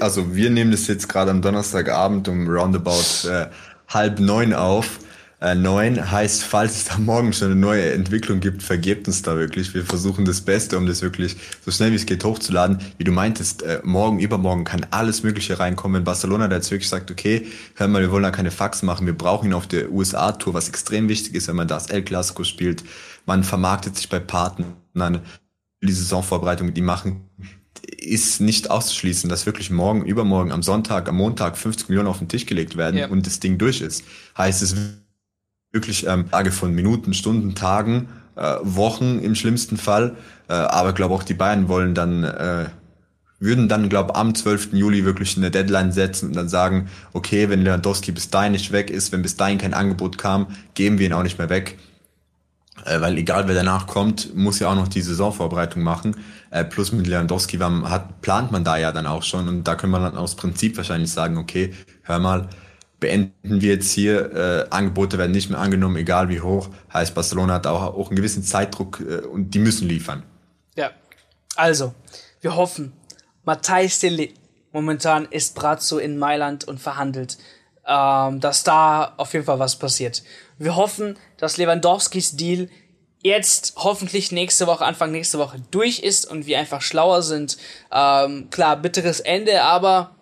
[0.00, 3.48] Also wir nehmen das jetzt gerade am Donnerstagabend um roundabout äh,
[3.88, 4.98] halb neun auf.
[5.44, 9.36] Äh, neun heißt, falls es da morgen schon eine neue Entwicklung gibt, vergebt uns da
[9.36, 9.74] wirklich.
[9.74, 12.78] Wir versuchen das Beste, um das wirklich so schnell wie es geht hochzuladen.
[12.96, 15.98] Wie du meintest, äh, morgen, übermorgen kann alles Mögliche reinkommen.
[15.98, 19.04] In Barcelona, der jetzt wirklich sagt, okay, hör mal, wir wollen da keine Fax machen,
[19.04, 22.42] wir brauchen ihn auf der USA-Tour, was extrem wichtig ist, wenn man das El Clasico
[22.42, 22.82] spielt.
[23.26, 25.20] Man vermarktet sich bei Partnern,
[25.82, 27.28] die Saisonvorbereitung, die machen
[27.98, 32.28] ist nicht auszuschließen, dass wirklich morgen, übermorgen, am Sonntag, am Montag 50 Millionen auf den
[32.28, 33.08] Tisch gelegt werden ja.
[33.08, 34.04] und das Ding durch ist.
[34.36, 34.74] Heißt es
[35.74, 40.16] wirklich ähm, Tage von Minuten, Stunden, Tagen, äh, Wochen im schlimmsten Fall.
[40.48, 42.66] Äh, aber glaube auch die Bayern wollen dann, äh,
[43.40, 44.72] würden dann, glaube am 12.
[44.72, 48.90] Juli wirklich eine Deadline setzen und dann sagen, okay, wenn Lewandowski bis dahin nicht weg
[48.90, 51.76] ist, wenn bis dahin kein Angebot kam, geben wir ihn auch nicht mehr weg.
[52.84, 56.16] Äh, weil egal wer danach kommt, muss ja auch noch die Saisonvorbereitung machen.
[56.50, 59.92] Äh, plus mit Lewandowski hat, plant man da ja dann auch schon und da können
[59.92, 61.72] wir dann aus Prinzip wahrscheinlich sagen, okay,
[62.02, 62.48] hör mal,
[63.04, 66.70] beenden wir jetzt hier, äh, Angebote werden nicht mehr angenommen, egal wie hoch.
[66.90, 70.22] Heißt, Barcelona hat auch, auch einen gewissen Zeitdruck äh, und die müssen liefern.
[70.74, 70.90] Ja,
[71.54, 71.92] also,
[72.40, 72.94] wir hoffen,
[73.44, 74.30] Matthijs Dele
[74.72, 77.36] momentan ist Brazzo in Mailand und verhandelt,
[77.86, 80.22] ähm, dass da auf jeden Fall was passiert.
[80.56, 82.70] Wir hoffen, dass Lewandowskis Deal
[83.22, 87.58] jetzt hoffentlich nächste Woche, Anfang nächste Woche durch ist und wir einfach schlauer sind.
[87.92, 90.13] Ähm, klar, bitteres Ende, aber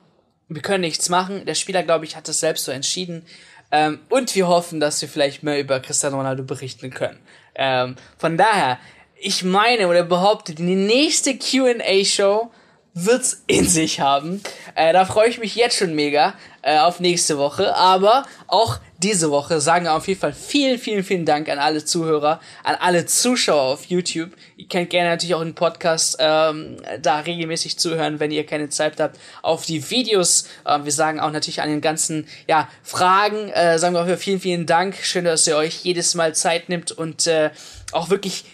[0.54, 1.44] wir können nichts machen.
[1.46, 3.24] Der Spieler, glaube ich, hat das selbst so entschieden.
[3.70, 7.18] Ähm, und wir hoffen, dass wir vielleicht mehr über Cristiano Ronaldo berichten können.
[7.54, 8.78] Ähm, von daher,
[9.16, 12.50] ich meine oder behaupte, die nächste QA-Show
[12.94, 14.42] wird's in sich haben.
[14.74, 17.74] Äh, da freue ich mich jetzt schon mega äh, auf nächste Woche.
[17.76, 21.84] Aber auch diese Woche sagen wir auf jeden Fall vielen, vielen, vielen Dank an alle
[21.84, 24.30] Zuhörer, an alle Zuschauer auf YouTube.
[24.56, 29.00] Ihr könnt gerne natürlich auch den Podcast ähm, da regelmäßig zuhören, wenn ihr keine Zeit
[29.00, 30.48] habt, auf die Videos.
[30.64, 34.40] Äh, wir sagen auch natürlich an den ganzen ja, Fragen, äh, sagen wir auch vielen,
[34.40, 34.96] vielen Dank.
[35.02, 37.50] Schön, dass ihr euch jedes Mal Zeit nimmt und äh,
[37.92, 38.44] auch wirklich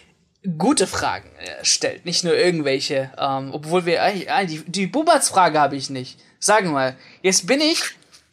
[0.56, 3.10] gute Fragen äh, stellt, nicht nur irgendwelche.
[3.18, 6.18] Ähm, obwohl wir, äh, die, die Bubats-Frage habe ich nicht.
[6.38, 7.82] Sagen mal, jetzt bin ich,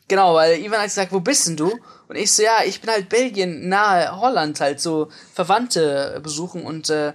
[0.08, 1.78] genau, weil Ivan hat gesagt, wo bist denn du?
[2.08, 6.90] Und ich so, ja, ich bin halt Belgien, nahe Holland halt, so Verwandte besuchen und
[6.90, 7.14] äh,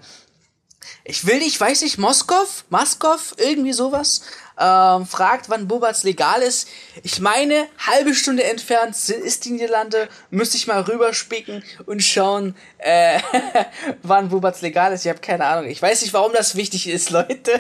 [1.05, 4.23] ich will nicht, weiß ich, Moskow, Moskow, irgendwie sowas,
[4.59, 6.69] ähm, fragt, wann Bubats legal ist.
[7.03, 13.21] Ich meine, halbe Stunde entfernt ist die Niederlande, müsste ich mal rüberspicken und schauen, äh,
[14.03, 15.05] wann Bubats legal ist.
[15.05, 15.71] Ich habe keine Ahnung.
[15.71, 17.59] Ich weiß nicht, warum das wichtig ist, Leute.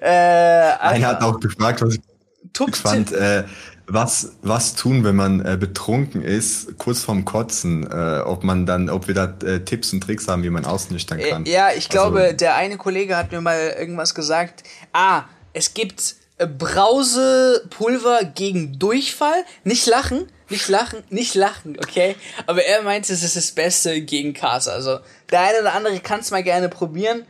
[0.00, 3.44] äh, Einer hat auch gefragt, was ich fand, äh,
[3.88, 8.90] was, was tun, wenn man äh, betrunken ist, kurz vorm Kotzen, äh, ob man dann,
[8.90, 11.46] ob wir da äh, Tipps und Tricks haben, wie man ausnüchtern kann.
[11.46, 14.64] Äh, ja, ich glaube, also, der eine Kollege hat mir mal irgendwas gesagt.
[14.92, 19.44] Ah, es gibt äh, Brausepulver gegen Durchfall.
[19.62, 22.16] Nicht lachen, nicht lachen, nicht lachen, okay?
[22.46, 24.72] Aber er meinte, es ist das Beste gegen Kater.
[24.72, 24.98] Also,
[25.30, 27.24] der eine oder andere kann es mal gerne probieren.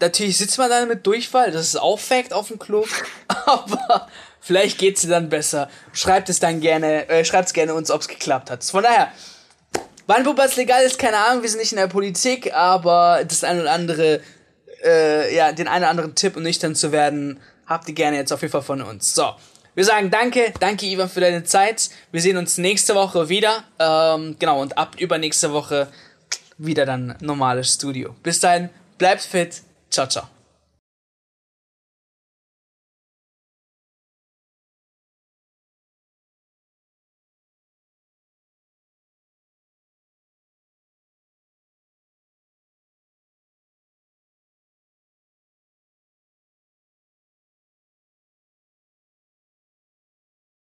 [0.00, 2.84] Natürlich sitzt man dann mit Durchfall, das ist auch Fact auf dem Klo.
[3.46, 4.08] Aber
[4.42, 5.70] Vielleicht geht's dir dann besser.
[5.92, 8.64] Schreibt es dann gerne, äh, schreibt's gerne uns, ob's geklappt hat.
[8.64, 9.12] Von daher,
[10.08, 13.60] wann Puppers legal ist, keine Ahnung, wir sind nicht in der Politik, aber das ein
[13.60, 14.20] oder andere,
[14.84, 18.32] äh, ja, den einen oder anderen Tipp, um nüchtern zu werden, habt ihr gerne jetzt
[18.32, 19.14] auf jeden Fall von uns.
[19.14, 19.32] So.
[19.74, 21.88] Wir sagen danke, danke Ivan für deine Zeit.
[22.10, 23.64] Wir sehen uns nächste Woche wieder.
[23.78, 25.88] Ähm, genau, und ab übernächste Woche
[26.58, 28.14] wieder dann normales Studio.
[28.22, 28.68] Bis dahin,
[28.98, 29.62] bleibt fit.
[29.90, 30.31] Ciao, ciao.